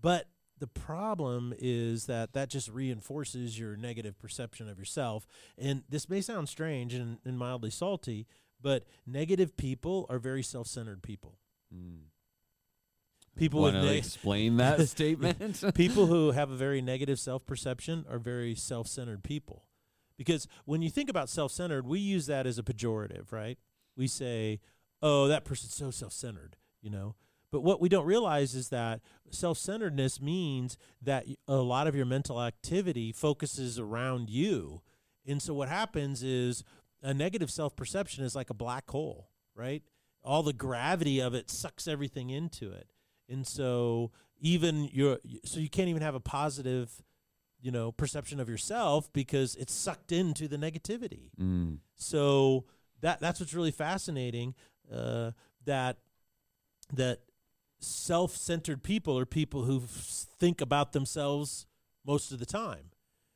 But 0.00 0.28
the 0.58 0.66
problem 0.66 1.54
is 1.58 2.06
that 2.06 2.32
that 2.32 2.48
just 2.48 2.68
reinforces 2.68 3.58
your 3.58 3.76
negative 3.76 4.18
perception 4.18 4.68
of 4.68 4.78
yourself. 4.78 5.26
And 5.58 5.82
this 5.88 6.08
may 6.08 6.20
sound 6.20 6.48
strange 6.48 6.94
and, 6.94 7.18
and 7.24 7.38
mildly 7.38 7.70
salty, 7.70 8.26
but 8.60 8.84
negative 9.06 9.56
people 9.56 10.06
are 10.08 10.18
very 10.18 10.42
self-centered 10.42 11.02
people. 11.02 11.38
Mm. 11.74 12.06
People 13.36 13.60
Want 13.62 13.74
to 13.74 13.82
neg- 13.82 13.98
explain 13.98 14.56
that 14.56 14.88
statement? 14.88 15.62
people 15.74 16.06
who 16.06 16.30
have 16.30 16.50
a 16.50 16.56
very 16.56 16.80
negative 16.80 17.18
self-perception 17.18 18.06
are 18.10 18.18
very 18.18 18.54
self-centered 18.54 19.22
people. 19.22 19.64
Because 20.16 20.48
when 20.64 20.80
you 20.80 20.88
think 20.88 21.10
about 21.10 21.28
self-centered, 21.28 21.86
we 21.86 21.98
use 21.98 22.26
that 22.26 22.46
as 22.46 22.58
a 22.58 22.62
pejorative, 22.62 23.32
right? 23.32 23.58
We 23.96 24.06
say, 24.06 24.60
"Oh, 25.02 25.28
that 25.28 25.44
person's 25.44 25.74
so 25.74 25.90
self-centered," 25.90 26.56
you 26.80 26.88
know. 26.88 27.14
But 27.52 27.60
what 27.60 27.80
we 27.80 27.88
don't 27.90 28.06
realize 28.06 28.54
is 28.54 28.70
that 28.70 29.00
self-centeredness 29.30 30.20
means 30.20 30.76
that 31.02 31.26
a 31.46 31.56
lot 31.56 31.86
of 31.86 31.94
your 31.94 32.06
mental 32.06 32.42
activity 32.42 33.12
focuses 33.12 33.78
around 33.78 34.30
you. 34.30 34.82
And 35.26 35.40
so 35.40 35.54
what 35.54 35.68
happens 35.68 36.22
is 36.22 36.64
a 37.06 37.14
negative 37.14 37.50
self-perception 37.52 38.24
is 38.24 38.34
like 38.34 38.50
a 38.50 38.54
black 38.54 38.90
hole, 38.90 39.30
right? 39.54 39.84
All 40.24 40.42
the 40.42 40.52
gravity 40.52 41.20
of 41.20 41.34
it 41.34 41.48
sucks 41.50 41.86
everything 41.86 42.30
into 42.30 42.72
it. 42.72 42.88
And 43.28 43.46
so 43.46 44.10
even 44.40 44.90
your 44.92 45.18
so 45.44 45.60
you 45.60 45.70
can't 45.70 45.88
even 45.88 46.02
have 46.02 46.16
a 46.16 46.20
positive, 46.20 46.90
you 47.60 47.70
know, 47.70 47.92
perception 47.92 48.40
of 48.40 48.48
yourself 48.48 49.12
because 49.12 49.54
it's 49.54 49.72
sucked 49.72 50.10
into 50.10 50.48
the 50.48 50.56
negativity. 50.56 51.30
mm. 51.40 51.78
So 51.94 52.64
that 53.02 53.20
that's 53.20 53.38
what's 53.38 53.54
really 53.54 53.70
fascinating. 53.70 54.54
Uh, 54.92 55.30
that 55.64 55.98
that 56.92 57.20
self-centered 57.78 58.82
people 58.82 59.16
are 59.16 59.26
people 59.26 59.62
who 59.64 59.82
f- 59.84 60.26
think 60.40 60.60
about 60.60 60.92
themselves 60.92 61.66
most 62.04 62.32
of 62.32 62.40
the 62.40 62.46
time, 62.46 62.90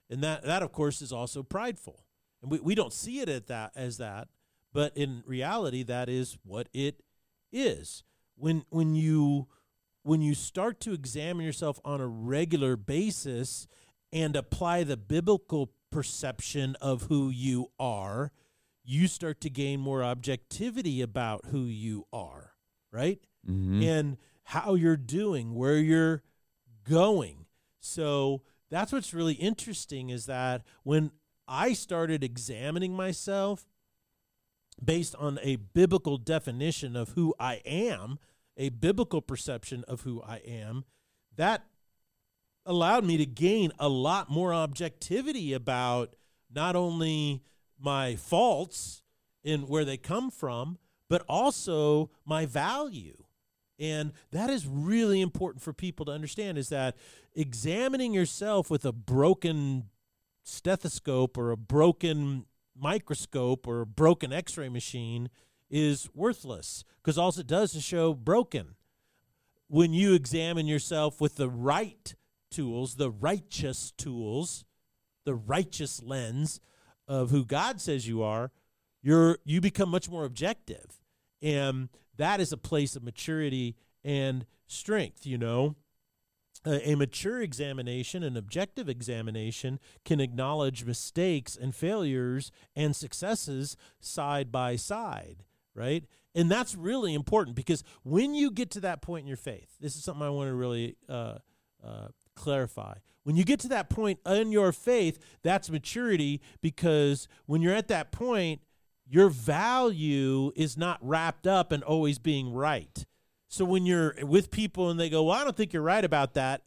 and 0.09 0.23
that 0.25 0.43
that 0.43 0.63
of 0.63 0.73
course 0.73 1.01
is 1.01 1.13
also 1.13 1.45
prideful. 1.45 2.05
And 2.43 2.51
we, 2.51 2.61
we 2.61 2.75
don't 2.75 2.93
see 2.93 3.21
it 3.21 3.29
at 3.29 3.47
that 3.49 3.73
as 3.77 3.99
that, 3.99 4.29
but 4.73 4.97
in 4.97 5.23
reality, 5.27 5.83
that 5.85 6.09
is 6.09 6.39
what 6.45 6.69
it 6.73 7.03
is. 7.53 8.03
When 8.37 8.65
when 8.71 8.95
you 8.95 9.49
when 10.03 10.23
you 10.23 10.35
start 10.35 10.81
to 10.81 10.93
examine 10.93 11.45
yourself 11.45 11.79
on 11.85 12.01
a 12.01 12.07
regular 12.07 12.77
basis 12.77 13.67
and 14.13 14.35
apply 14.35 14.85
the 14.85 14.97
biblical 14.97 15.73
perception 15.91 16.77
of 16.81 17.03
who 17.03 17.29
you 17.29 17.71
are, 17.79 18.33
you 18.83 19.07
start 19.09 19.41
to 19.43 19.51
gain 19.51 19.81
more 19.81 20.03
objectivity 20.03 21.03
about 21.03 21.47
who 21.47 21.65
you 21.65 22.07
are, 22.13 22.53
right? 22.91 23.19
hmm 23.47 23.83
And 23.83 24.17
how 24.45 24.75
you're 24.75 24.97
doing, 24.97 25.55
where 25.55 25.79
you're 25.79 26.23
going. 26.89 27.47
So 27.81 28.43
that's 28.71 28.93
what's 28.93 29.15
really 29.15 29.35
interesting 29.35 30.11
is 30.11 30.27
that 30.27 30.63
when 30.83 31.13
I 31.51 31.73
started 31.73 32.23
examining 32.23 32.95
myself 32.95 33.67
based 34.83 35.17
on 35.17 35.41
a 35.43 35.57
biblical 35.57 36.17
definition 36.17 36.95
of 36.95 37.11
who 37.11 37.35
I 37.41 37.61
am, 37.67 38.21
a 38.57 38.69
biblical 38.69 39.21
perception 39.21 39.85
of 39.89 40.03
who 40.03 40.23
I 40.23 40.37
am, 40.37 40.85
that 41.37 41.67
allowed 42.65 43.05
me 43.05 43.17
to 43.17 43.27
gain 43.27 43.73
a 43.81 43.89
lot 43.89 44.31
more 44.31 44.55
objectivity 44.55 45.53
about 45.53 46.15
not 46.55 46.77
only 46.77 47.43
my 47.81 48.15
faults 48.15 49.03
and 49.45 49.69
where 49.69 49.85
they 49.85 49.97
come 49.97 50.31
from, 50.31 50.79
but 51.09 51.25
also 51.29 52.11
my 52.25 52.47
value. 52.47 53.25
And 53.79 54.13
that 54.31 54.51
is 54.51 54.67
really 54.67 55.21
important 55.21 55.63
for 55.63 55.73
people 55.73 56.07
to 56.07 56.13
understand 56.13 56.59
is 56.59 56.69
that 56.69 56.97
examining 57.35 58.15
yourself 58.15 58.71
with 58.71 58.85
a 58.85 58.93
broken 58.93 59.89
stethoscope 60.43 61.37
or 61.37 61.51
a 61.51 61.57
broken 61.57 62.47
microscope 62.77 63.67
or 63.67 63.83
a 63.83 63.87
broken 63.87 64.33
x-ray 64.33 64.69
machine 64.69 65.29
is 65.71 66.09
worthless 66.15 66.85
because 67.03 67.19
all 67.19 67.31
it 67.39 67.47
does 67.47 67.75
is 67.75 67.83
show 67.83 68.15
broken. 68.15 68.75
When 69.69 69.93
you 69.93 70.15
examine 70.15 70.67
yourself 70.67 71.21
with 71.21 71.37
the 71.37 71.49
right 71.49 72.15
tools, 72.51 72.97
the 72.97 73.11
righteous 73.11 73.93
tools, 73.93 74.65
the 75.25 75.35
righteous 75.35 76.03
lens 76.03 76.61
of 77.07 77.31
who 77.31 77.45
God 77.45 77.81
says 77.81 78.09
you 78.09 78.23
are, 78.23 78.51
you're 79.03 79.39
you 79.45 79.61
become 79.61 79.89
much 79.89 80.11
more 80.11 80.25
objective. 80.25 81.01
And 81.41 81.89
that 82.17 82.41
is 82.41 82.53
a 82.53 82.57
place 82.57 82.97
of 82.97 83.03
maturity 83.03 83.77
and 84.05 84.45
strength, 84.67 85.27
you 85.27 85.39
know. 85.39 85.77
A, 86.67 86.91
a 86.91 86.95
mature 86.97 87.41
examination, 87.41 88.23
an 88.23 88.37
objective 88.37 88.89
examination, 88.89 89.79
can 90.05 90.21
acknowledge 90.21 90.85
mistakes 90.85 91.57
and 91.57 91.75
failures 91.75 92.53
and 92.77 92.95
successes 92.95 93.77
side 93.99 94.53
by 94.53 94.77
side, 94.77 95.45
right? 95.75 96.05
And 96.35 96.51
that's 96.51 96.75
really 96.75 97.15
important 97.15 97.57
because 97.57 97.83
when 98.03 98.35
you 98.35 98.51
get 98.51 98.71
to 98.73 98.81
that 98.81 99.03
point 99.03 99.23
in 99.23 99.29
your 99.29 99.37
faith, 99.37 99.77
this 99.81 99.97
is 99.97 100.05
something 100.05 100.25
I 100.25 100.31
want 100.31 100.49
to 100.49 100.55
really 100.55 100.97
uh, 101.09 101.39
uh, 101.85 102.09
clarify. 102.37 102.95
When 103.25 103.37
you 103.37 103.45
get 103.45 103.61
to 103.61 103.69
that 103.69 103.91
point 103.91 104.21
in 104.27 104.53
your 104.53 104.73
faith, 104.73 105.19
that's 105.43 105.71
maturity 105.71 106.41
because 106.63 107.29
when 107.47 107.63
you're 107.63 107.75
at 107.75 107.89
that 107.89 108.13
point, 108.13 108.61
your 109.07 109.29
value 109.29 110.53
is 110.55 110.77
not 110.77 110.99
wrapped 111.03 111.47
up 111.47 111.73
in 111.73 111.83
always 111.83 112.19
being 112.19 112.53
right. 112.53 113.05
So 113.51 113.65
when 113.65 113.85
you're 113.85 114.15
with 114.23 114.51
people 114.51 114.91
and 114.91 114.99
they 114.99 115.11
go, 115.11 115.25
"Well, 115.25 115.37
I 115.37 115.45
don't 115.45 115.57
think 115.57 115.73
you're 115.73 115.83
right 115.83 116.05
about 116.05 116.35
that," 116.35 116.63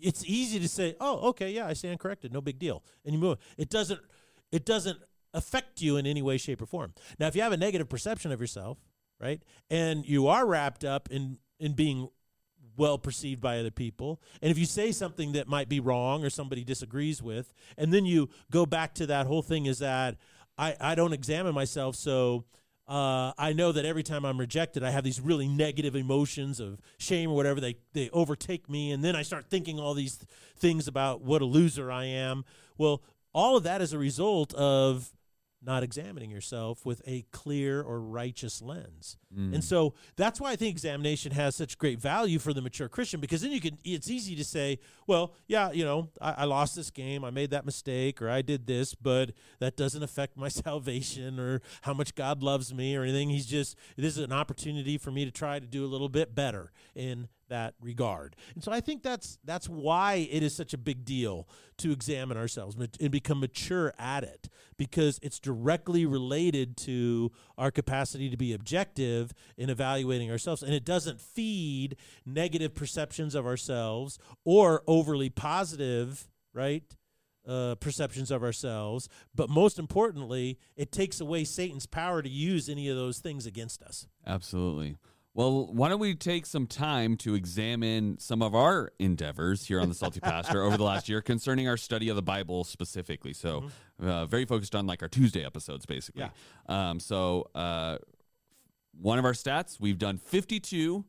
it's 0.00 0.24
easy 0.26 0.58
to 0.58 0.68
say, 0.68 0.96
"Oh, 1.00 1.28
okay, 1.28 1.52
yeah, 1.52 1.66
I 1.66 1.72
stand 1.72 2.00
corrected. 2.00 2.32
No 2.32 2.40
big 2.40 2.58
deal." 2.58 2.82
And 3.04 3.14
you 3.14 3.20
move. 3.20 3.38
It 3.56 3.70
doesn't 3.70 4.00
it 4.52 4.66
doesn't 4.66 4.98
affect 5.32 5.80
you 5.80 5.96
in 5.96 6.06
any 6.06 6.22
way 6.22 6.36
shape 6.36 6.60
or 6.60 6.66
form. 6.66 6.94
Now, 7.18 7.28
if 7.28 7.36
you 7.36 7.42
have 7.42 7.52
a 7.52 7.56
negative 7.56 7.88
perception 7.88 8.32
of 8.32 8.40
yourself, 8.40 8.78
right? 9.20 9.40
And 9.70 10.04
you 10.04 10.26
are 10.26 10.44
wrapped 10.44 10.84
up 10.84 11.08
in 11.10 11.38
in 11.60 11.74
being 11.74 12.08
well 12.76 12.98
perceived 12.98 13.40
by 13.40 13.58
other 13.58 13.70
people. 13.70 14.20
And 14.42 14.50
if 14.50 14.58
you 14.58 14.66
say 14.66 14.92
something 14.92 15.32
that 15.32 15.48
might 15.48 15.68
be 15.68 15.80
wrong 15.80 16.24
or 16.24 16.30
somebody 16.30 16.64
disagrees 16.64 17.22
with, 17.22 17.54
and 17.78 17.94
then 17.94 18.04
you 18.04 18.28
go 18.50 18.66
back 18.66 18.94
to 18.96 19.06
that 19.06 19.26
whole 19.26 19.42
thing 19.42 19.66
is 19.66 19.78
that 19.78 20.16
I, 20.58 20.76
I 20.80 20.94
don't 20.94 21.12
examine 21.12 21.54
myself, 21.54 21.94
so 21.96 22.44
uh, 22.88 23.32
I 23.36 23.52
know 23.52 23.72
that 23.72 23.84
every 23.84 24.04
time 24.04 24.24
I'm 24.24 24.38
rejected, 24.38 24.84
I 24.84 24.90
have 24.90 25.02
these 25.02 25.20
really 25.20 25.48
negative 25.48 25.96
emotions 25.96 26.60
of 26.60 26.80
shame 26.98 27.30
or 27.30 27.36
whatever. 27.36 27.60
They, 27.60 27.76
they 27.94 28.10
overtake 28.10 28.70
me, 28.70 28.92
and 28.92 29.02
then 29.02 29.16
I 29.16 29.22
start 29.22 29.46
thinking 29.46 29.80
all 29.80 29.94
these 29.94 30.18
th- 30.18 30.28
things 30.56 30.86
about 30.86 31.20
what 31.20 31.42
a 31.42 31.44
loser 31.44 31.90
I 31.90 32.04
am. 32.04 32.44
Well, 32.78 33.02
all 33.32 33.56
of 33.56 33.64
that 33.64 33.82
is 33.82 33.92
a 33.92 33.98
result 33.98 34.54
of 34.54 35.12
not 35.66 35.82
examining 35.82 36.30
yourself 36.30 36.86
with 36.86 37.02
a 37.06 37.22
clear 37.32 37.82
or 37.82 38.00
righteous 38.00 38.62
lens. 38.62 39.18
Mm. 39.36 39.54
And 39.54 39.64
so 39.64 39.94
that's 40.16 40.40
why 40.40 40.52
I 40.52 40.56
think 40.56 40.70
examination 40.70 41.32
has 41.32 41.56
such 41.56 41.76
great 41.76 42.00
value 42.00 42.38
for 42.38 42.54
the 42.54 42.62
mature 42.62 42.88
Christian 42.88 43.20
because 43.20 43.42
then 43.42 43.50
you 43.50 43.60
can 43.60 43.76
it's 43.84 44.08
easy 44.08 44.36
to 44.36 44.44
say, 44.44 44.78
well, 45.06 45.34
yeah, 45.48 45.72
you 45.72 45.84
know, 45.84 46.08
I, 46.20 46.32
I 46.38 46.44
lost 46.44 46.76
this 46.76 46.90
game, 46.90 47.24
I 47.24 47.30
made 47.30 47.50
that 47.50 47.66
mistake, 47.66 48.22
or 48.22 48.30
I 48.30 48.42
did 48.42 48.66
this, 48.66 48.94
but 48.94 49.32
that 49.58 49.76
doesn't 49.76 50.02
affect 50.02 50.36
my 50.36 50.48
salvation 50.66 51.40
or 51.40 51.60
how 51.82 51.92
much 51.92 52.14
God 52.14 52.42
loves 52.42 52.72
me 52.72 52.96
or 52.96 53.02
anything. 53.02 53.28
He's 53.30 53.46
just 53.46 53.76
this 53.96 54.16
is 54.16 54.24
an 54.24 54.32
opportunity 54.32 54.96
for 54.98 55.10
me 55.10 55.24
to 55.24 55.32
try 55.32 55.58
to 55.58 55.66
do 55.66 55.84
a 55.84 55.88
little 55.88 56.08
bit 56.08 56.34
better. 56.34 56.70
And 56.94 57.28
that 57.48 57.74
regard. 57.80 58.36
And 58.54 58.62
so 58.62 58.72
I 58.72 58.80
think 58.80 59.02
that's 59.02 59.38
that's 59.44 59.68
why 59.68 60.28
it 60.30 60.42
is 60.42 60.54
such 60.54 60.74
a 60.74 60.78
big 60.78 61.04
deal 61.04 61.48
to 61.78 61.92
examine 61.92 62.36
ourselves 62.36 62.76
and 63.00 63.10
become 63.10 63.40
mature 63.40 63.92
at 63.98 64.24
it 64.24 64.48
because 64.76 65.18
it's 65.22 65.38
directly 65.38 66.06
related 66.06 66.76
to 66.76 67.30
our 67.58 67.70
capacity 67.70 68.30
to 68.30 68.36
be 68.36 68.52
objective 68.52 69.32
in 69.56 69.70
evaluating 69.70 70.30
ourselves 70.30 70.62
and 70.62 70.72
it 70.72 70.84
doesn't 70.84 71.20
feed 71.20 71.96
negative 72.24 72.74
perceptions 72.74 73.34
of 73.34 73.46
ourselves 73.46 74.18
or 74.44 74.82
overly 74.86 75.30
positive, 75.30 76.28
right? 76.52 76.96
Uh, 77.46 77.76
perceptions 77.76 78.32
of 78.32 78.42
ourselves, 78.42 79.08
but 79.32 79.48
most 79.48 79.78
importantly, 79.78 80.58
it 80.74 80.90
takes 80.90 81.20
away 81.20 81.44
Satan's 81.44 81.86
power 81.86 82.20
to 82.20 82.28
use 82.28 82.68
any 82.68 82.88
of 82.88 82.96
those 82.96 83.20
things 83.20 83.46
against 83.46 83.84
us. 83.84 84.08
Absolutely. 84.26 84.96
Well, 85.36 85.66
why 85.66 85.90
don't 85.90 85.98
we 85.98 86.14
take 86.14 86.46
some 86.46 86.66
time 86.66 87.18
to 87.18 87.34
examine 87.34 88.18
some 88.18 88.40
of 88.40 88.54
our 88.54 88.90
endeavors 88.98 89.66
here 89.66 89.82
on 89.82 89.90
the 89.90 89.94
Salty 89.94 90.18
Pastor 90.18 90.62
over 90.62 90.78
the 90.78 90.82
last 90.82 91.10
year 91.10 91.20
concerning 91.20 91.68
our 91.68 91.76
study 91.76 92.08
of 92.08 92.16
the 92.16 92.22
Bible 92.22 92.64
specifically? 92.64 93.34
So, 93.34 93.60
mm-hmm. 94.00 94.08
uh, 94.08 94.24
very 94.24 94.46
focused 94.46 94.74
on 94.74 94.86
like 94.86 95.02
our 95.02 95.08
Tuesday 95.08 95.44
episodes, 95.44 95.84
basically. 95.84 96.22
Yeah. 96.22 96.90
Um, 96.90 97.00
so, 97.00 97.50
uh, 97.54 97.98
one 98.98 99.18
of 99.18 99.26
our 99.26 99.34
stats, 99.34 99.78
we've 99.78 99.98
done 99.98 100.16
52 100.16 101.04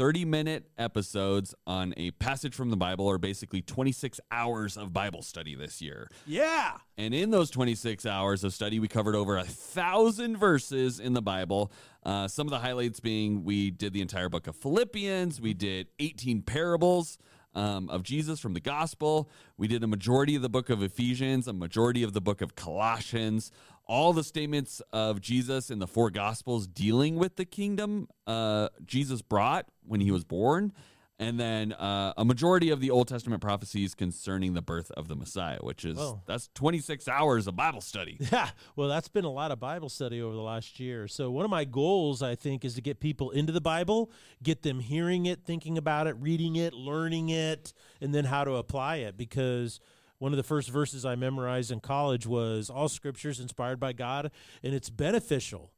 30 0.00 0.24
minute 0.24 0.64
episodes 0.78 1.54
on 1.66 1.92
a 1.98 2.10
passage 2.12 2.54
from 2.54 2.70
the 2.70 2.76
Bible, 2.76 3.04
or 3.04 3.18
basically 3.18 3.60
26 3.60 4.18
hours 4.30 4.78
of 4.78 4.94
Bible 4.94 5.20
study 5.20 5.54
this 5.54 5.82
year. 5.82 6.08
Yeah. 6.26 6.78
And 6.96 7.12
in 7.12 7.30
those 7.30 7.50
26 7.50 8.06
hours 8.06 8.42
of 8.42 8.54
study, 8.54 8.80
we 8.80 8.88
covered 8.88 9.14
over 9.14 9.36
a 9.36 9.44
thousand 9.44 10.38
verses 10.38 11.00
in 11.00 11.12
the 11.12 11.20
Bible. 11.20 11.70
Uh, 12.02 12.28
some 12.28 12.46
of 12.46 12.50
the 12.50 12.60
highlights 12.60 12.98
being 12.98 13.44
we 13.44 13.70
did 13.70 13.92
the 13.92 14.00
entire 14.00 14.30
book 14.30 14.46
of 14.46 14.56
Philippians, 14.56 15.38
we 15.38 15.52
did 15.52 15.88
18 15.98 16.42
parables. 16.42 17.18
Um, 17.52 17.90
of 17.90 18.04
Jesus 18.04 18.38
from 18.38 18.54
the 18.54 18.60
gospel. 18.60 19.28
We 19.58 19.66
did 19.66 19.82
a 19.82 19.88
majority 19.88 20.36
of 20.36 20.42
the 20.42 20.48
book 20.48 20.70
of 20.70 20.84
Ephesians, 20.84 21.48
a 21.48 21.52
majority 21.52 22.04
of 22.04 22.12
the 22.12 22.20
book 22.20 22.42
of 22.42 22.54
Colossians, 22.54 23.50
all 23.90 24.12
the 24.12 24.22
statements 24.22 24.80
of 24.92 25.20
Jesus 25.20 25.68
in 25.68 25.80
the 25.80 25.86
four 25.88 26.10
gospels 26.10 26.68
dealing 26.68 27.16
with 27.16 27.34
the 27.34 27.44
kingdom 27.44 28.06
uh, 28.24 28.68
Jesus 28.86 29.20
brought 29.20 29.66
when 29.84 30.00
he 30.00 30.12
was 30.12 30.22
born, 30.22 30.72
and 31.18 31.40
then 31.40 31.72
uh, 31.72 32.14
a 32.16 32.24
majority 32.24 32.70
of 32.70 32.80
the 32.80 32.88
Old 32.90 33.08
Testament 33.08 33.42
prophecies 33.42 33.96
concerning 33.96 34.54
the 34.54 34.62
birth 34.62 34.92
of 34.92 35.08
the 35.08 35.16
Messiah, 35.16 35.58
which 35.60 35.84
is 35.84 35.98
that's 36.24 36.48
26 36.54 37.08
hours 37.08 37.48
of 37.48 37.56
Bible 37.56 37.80
study. 37.80 38.16
Yeah, 38.30 38.50
well, 38.76 38.86
that's 38.88 39.08
been 39.08 39.24
a 39.24 39.30
lot 39.30 39.50
of 39.50 39.58
Bible 39.58 39.88
study 39.88 40.22
over 40.22 40.36
the 40.36 40.40
last 40.40 40.78
year. 40.78 41.08
So 41.08 41.28
one 41.32 41.44
of 41.44 41.50
my 41.50 41.64
goals, 41.64 42.22
I 42.22 42.36
think, 42.36 42.64
is 42.64 42.76
to 42.76 42.80
get 42.80 43.00
people 43.00 43.32
into 43.32 43.52
the 43.52 43.60
Bible, 43.60 44.12
get 44.40 44.62
them 44.62 44.78
hearing 44.78 45.26
it, 45.26 45.44
thinking 45.44 45.76
about 45.76 46.06
it, 46.06 46.14
reading 46.20 46.54
it, 46.54 46.74
learning 46.74 47.30
it, 47.30 47.72
and 48.00 48.14
then 48.14 48.26
how 48.26 48.44
to 48.44 48.54
apply 48.54 48.98
it 48.98 49.16
because 49.16 49.80
one 50.20 50.32
of 50.32 50.36
the 50.36 50.44
first 50.44 50.68
verses 50.68 51.04
I 51.04 51.16
memorized 51.16 51.72
in 51.72 51.80
college 51.80 52.26
was 52.26 52.70
all 52.70 52.88
scriptures 52.88 53.40
inspired 53.40 53.80
by 53.80 53.94
God 53.94 54.30
and 54.62 54.74
it's 54.74 54.90
beneficial 54.90 55.72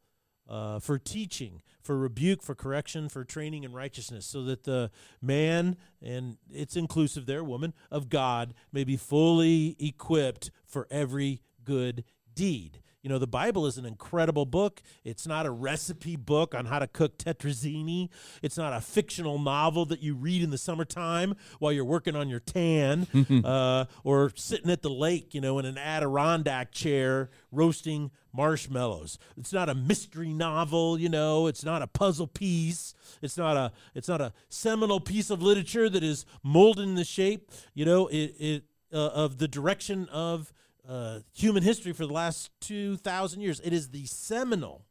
uh, 0.49 0.81
for 0.81 0.99
teaching, 0.99 1.63
for 1.81 1.97
rebuke, 1.97 2.43
for 2.43 2.55
correction, 2.55 3.09
for 3.09 3.25
training 3.25 3.63
in 3.63 3.73
righteousness, 3.73 4.27
so 4.27 4.43
that 4.43 4.65
the 4.65 4.91
man, 5.23 5.77
and 6.03 6.37
it's 6.51 6.77
inclusive 6.77 7.27
there, 7.27 7.45
woman, 7.45 7.73
of 7.91 8.09
God 8.09 8.53
may 8.73 8.83
be 8.83 8.97
fully 8.97 9.77
equipped 9.79 10.51
for 10.67 10.89
every 10.91 11.41
good 11.65 12.03
deed. 12.35 12.81
You 13.03 13.09
know, 13.09 13.19
the 13.19 13.27
Bible 13.27 13.67
is 13.67 13.79
an 13.79 13.85
incredible 13.85 14.47
book. 14.47 14.81
It's 15.03 15.27
not 15.27 15.45
a 15.45 15.51
recipe 15.51 16.15
book 16.15 16.55
on 16.55 16.67
how 16.67 16.79
to 16.79 16.87
cook 16.87 17.19
tetrazzini. 17.19 18.11
It's 18.43 18.57
not 18.57 18.73
a 18.73 18.81
fictional 18.81 19.41
novel 19.41 19.85
that 19.87 20.01
you 20.01 20.15
read 20.15 20.41
in 20.41 20.51
the 20.51 20.59
summertime 20.59 21.35
while 21.59 21.73
you're 21.73 21.85
working 21.85 22.15
on 22.15 22.29
your 22.29 22.39
tan 22.39 23.09
uh, 23.45 23.87
or 24.05 24.31
sitting 24.37 24.71
at 24.71 24.83
the 24.83 24.91
lake, 24.91 25.35
you 25.35 25.41
know, 25.41 25.59
in 25.59 25.65
an 25.65 25.79
Adirondack 25.79 26.71
chair 26.71 27.31
roasting 27.51 28.13
marshmallows. 28.33 29.19
It's 29.37 29.53
not 29.53 29.69
a 29.69 29.75
mystery 29.75 30.33
novel, 30.33 30.97
you 30.97 31.09
know. 31.09 31.49
It's 31.49 31.65
not 31.65 31.83
a 31.83 31.89
puzzle 31.89 32.29
piece. 32.29 32.95
It's 33.21 33.37
not 33.37 33.57
a 33.57 33.73
it's 33.97 34.09
not 34.09 34.21
a 34.21 34.33
seminal 34.49 35.01
piece 35.01 35.29
of 35.29 35.43
literature 35.43 35.91
that 35.91 36.05
is 36.05 36.25
molded 36.45 36.85
in 36.85 36.95
the 36.95 37.05
shape, 37.05 37.51
you 37.75 37.85
know, 37.85 38.07
it, 38.07 38.35
it 38.39 38.65
uh, 38.93 39.09
of 39.09 39.39
the 39.39 39.49
direction 39.49 40.09
of 40.11 40.53
uh, 40.89 41.21
human 41.33 41.63
history 41.63 41.93
for 41.93 42.07
the 42.07 42.13
last 42.13 42.51
2,000 42.61 43.41
years. 43.41 43.61
It 43.61 43.73
is 43.73 43.91
the 43.91 44.07
seminal 44.07 44.87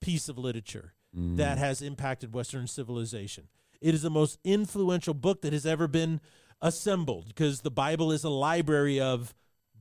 piece 0.00 0.28
of 0.28 0.38
literature 0.38 0.94
mm. 1.16 1.36
that 1.36 1.58
has 1.58 1.82
impacted 1.82 2.32
Western 2.32 2.66
civilization. 2.66 3.48
It 3.80 3.94
is 3.94 4.02
the 4.02 4.10
most 4.10 4.38
influential 4.44 5.14
book 5.14 5.42
that 5.42 5.52
has 5.52 5.66
ever 5.66 5.86
been 5.86 6.20
assembled 6.60 7.28
because 7.28 7.60
the 7.60 7.70
Bible 7.70 8.10
is 8.10 8.24
a 8.24 8.30
library 8.30 9.00
of 9.00 9.34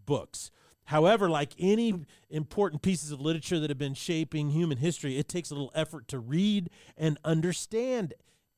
books. 0.05 0.51
However, 0.85 1.29
like 1.29 1.53
any 1.59 2.05
important 2.29 2.81
pieces 2.81 3.11
of 3.11 3.19
literature 3.19 3.59
that 3.59 3.69
have 3.69 3.77
been 3.77 3.93
shaping 3.93 4.51
human 4.51 4.77
history, 4.77 5.17
it 5.17 5.27
takes 5.27 5.51
a 5.51 5.53
little 5.53 5.71
effort 5.75 6.07
to 6.09 6.19
read 6.19 6.69
and 6.95 7.17
understand 7.25 8.13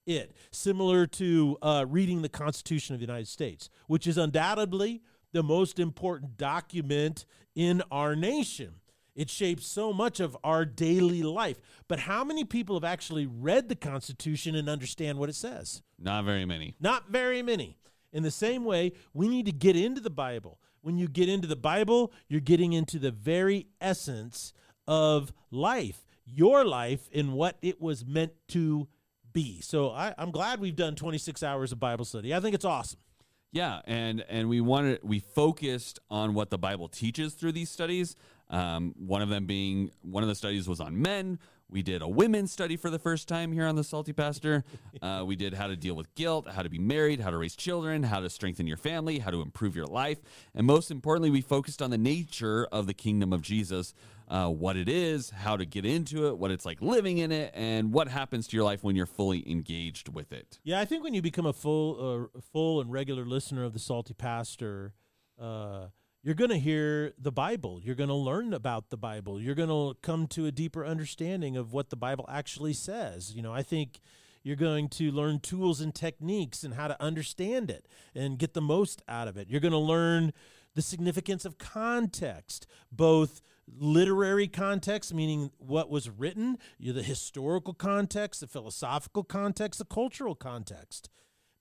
it, 0.06 0.36
similar 0.52 1.08
to 1.08 1.58
uh, 1.62 1.86
reading 1.88 2.22
the 2.22 2.30
Constitution 2.30 2.94
of 2.94 3.00
the 3.00 3.06
United 3.06 3.28
States, 3.28 3.70
which 3.88 4.06
is 4.06 4.18
undoubtedly 4.18 5.02
the 5.32 5.44
most 5.44 5.80
important 5.80 6.38
document 6.38 7.26
in 7.56 7.82
our 7.92 8.16
nation. 8.16 8.76
It 9.16 9.30
shapes 9.30 9.68
so 9.68 9.92
much 9.92 10.20
of 10.20 10.38
our 10.44 10.64
daily 10.64 11.24
life. 11.24 11.60
But 11.88 12.00
how 12.00 12.24
many 12.24 12.46
people 12.46 12.76
have 12.76 12.86
actually 12.86 13.26
read 13.26 13.68
the 13.68 13.76
Constitution 13.76 14.56
and 14.56 14.70
understand 14.70 15.18
what 15.18 15.30
it 15.30 15.36
says? 15.36 15.82
Not 16.00 16.24
very 16.24 16.46
many. 16.46 16.76
Not 16.80 17.10
very 17.10 17.42
many. 17.42 17.78
In 18.14 18.24
the 18.24 18.32
same 18.32 18.64
way, 18.64 18.94
we 19.14 19.28
need 19.28 19.46
to 19.46 19.52
get 19.52 19.76
into 19.76 20.02
the 20.02 20.10
Bible. 20.10 20.60
When 20.82 20.98
you 20.98 21.08
get 21.08 21.28
into 21.28 21.48
the 21.48 21.58
Bible, 21.58 22.14
you're 22.30 22.40
getting 22.40 22.74
into 22.74 22.98
the 22.98 23.12
very 23.12 23.68
essence 23.82 24.54
of 24.88 25.34
life, 25.52 26.06
your 26.26 26.64
life, 26.64 27.10
and 27.14 27.34
what 27.34 27.58
it 27.62 27.82
was 27.82 28.06
meant 28.06 28.32
to 28.50 28.88
be. 29.34 29.62
So 29.62 29.90
I, 29.90 30.14
am 30.18 30.32
glad 30.32 30.60
we've 30.60 30.76
done 30.76 30.96
26 30.96 31.44
hours 31.44 31.72
of 31.72 31.80
Bible 31.80 32.06
study. 32.06 32.34
I 32.34 32.40
think 32.40 32.56
it's 32.56 32.66
awesome. 32.66 33.00
Yeah, 33.52 33.82
and 33.86 34.24
and 34.30 34.48
we 34.48 34.62
wanted 34.62 35.00
we 35.04 35.20
focused 35.20 36.00
on 36.10 36.34
what 36.34 36.50
the 36.50 36.58
Bible 36.58 36.88
teaches 36.88 37.34
through 37.34 37.54
these 37.54 37.70
studies. 37.70 38.16
Um, 38.50 38.94
one 38.98 39.22
of 39.22 39.30
them 39.30 39.46
being 39.46 39.92
one 40.02 40.24
of 40.24 40.30
the 40.30 40.36
studies 40.36 40.68
was 40.68 40.80
on 40.80 41.02
men. 41.02 41.40
We 41.70 41.84
did 41.84 42.02
a 42.02 42.08
women's 42.08 42.52
study 42.52 42.78
for 42.78 42.90
the 42.90 42.98
first 42.98 43.28
time 43.28 43.52
here 43.52 43.68
on 43.68 43.76
the 43.76 43.84
Salty 43.84 44.14
Pastor. 44.14 44.64
Uh, 45.02 45.24
we 45.26 45.36
did 45.36 45.54
how 45.54 45.68
to 45.68 45.78
deal 45.78 45.96
with 45.96 46.14
guilt, 46.16 46.50
how 46.50 46.62
to 46.62 46.68
be 46.68 46.80
married, 46.80 47.22
how 47.22 47.30
to 47.30 47.38
raise 47.38 47.56
children, 47.56 48.04
how 48.04 48.20
to 48.20 48.30
strengthen 48.30 48.68
your 48.68 48.76
family, 48.76 49.20
how 49.20 49.32
to 49.32 49.42
improve 49.42 49.76
your 49.76 49.86
life, 49.86 50.18
and 50.54 50.68
most 50.68 50.92
importantly, 50.92 51.30
we 51.30 51.42
focused 51.42 51.82
on 51.82 51.90
the 51.90 51.98
nature 51.98 52.68
of 52.72 52.86
the 52.86 52.94
kingdom 52.94 53.32
of 53.32 53.42
Jesus 53.42 53.94
uh, 54.30 54.48
what 54.48 54.78
it 54.78 54.88
is, 54.88 55.32
how 55.32 55.58
to 55.58 55.66
get 55.66 55.86
into 55.86 56.28
it, 56.28 56.38
what 56.38 56.52
it's 56.52 56.66
like 56.66 56.82
living 56.82 57.18
in 57.18 57.32
it, 57.32 57.52
and 57.56 57.92
what 57.92 58.08
happens 58.08 58.48
to 58.48 58.56
your 58.56 58.64
life 58.66 58.84
when 58.84 58.96
you're 58.96 59.06
fully 59.06 59.50
engaged 59.50 60.10
with 60.10 60.32
it. 60.32 60.60
Yeah, 60.64 60.80
I 60.80 60.86
think 60.86 61.04
when 61.04 61.14
you 61.14 61.22
become 61.22 61.46
a 61.46 61.54
full, 61.54 62.30
uh, 62.36 62.40
full 62.52 62.82
and 62.82 62.92
regular 62.92 63.26
listener 63.26 63.64
of 63.64 63.74
the 63.74 63.80
Salty 63.80 64.14
Pastor, 64.14 64.94
uh, 65.40 65.88
you're 66.22 66.36
going 66.36 66.50
to 66.50 66.60
hear 66.60 67.14
the 67.18 67.32
Bible. 67.32 67.80
You're 67.82 67.96
going 67.96 68.10
to 68.10 68.16
learn 68.16 68.54
about 68.54 68.90
the 68.90 68.98
Bible. 68.98 69.40
You're 69.42 69.56
going 69.56 69.70
to 69.70 69.98
come 70.02 70.28
to 70.28 70.46
a 70.46 70.52
deeper 70.52 70.86
understanding 70.86 71.56
of 71.56 71.72
what 71.72 71.90
the 71.90 71.96
Bible 71.96 72.26
actually 72.30 72.74
says. 72.74 73.34
You 73.34 73.42
know, 73.42 73.54
I 73.54 73.64
think 73.64 74.00
you're 74.44 74.58
going 74.58 74.90
to 74.90 75.12
learn 75.12 75.40
tools 75.40 75.80
and 75.80 75.96
techniques 75.96 76.64
and 76.64 76.74
how 76.74 76.88
to 76.88 77.02
understand 77.02 77.70
it 77.70 77.88
and 78.14 78.38
get 78.38 78.54
the 78.54 78.62
most 78.62 79.02
out 79.08 79.28
of 79.28 79.38
it. 79.38 79.50
You're 79.50 79.62
going 79.62 79.72
to 79.72 79.78
learn 79.78 80.34
the 80.76 80.82
significance 80.82 81.46
of 81.46 81.58
context, 81.58 82.68
both 82.92 83.42
literary 83.68 84.48
context, 84.48 85.14
meaning 85.14 85.52
what 85.58 85.90
was 85.90 86.10
written, 86.10 86.58
the 86.80 87.04
historical 87.04 87.74
context, 87.74 88.42
the 88.42 88.48
philosophical 88.48 89.24
context, 89.24 89.80
the 89.80 89.86
cultural 89.86 90.36
context. 90.36 91.10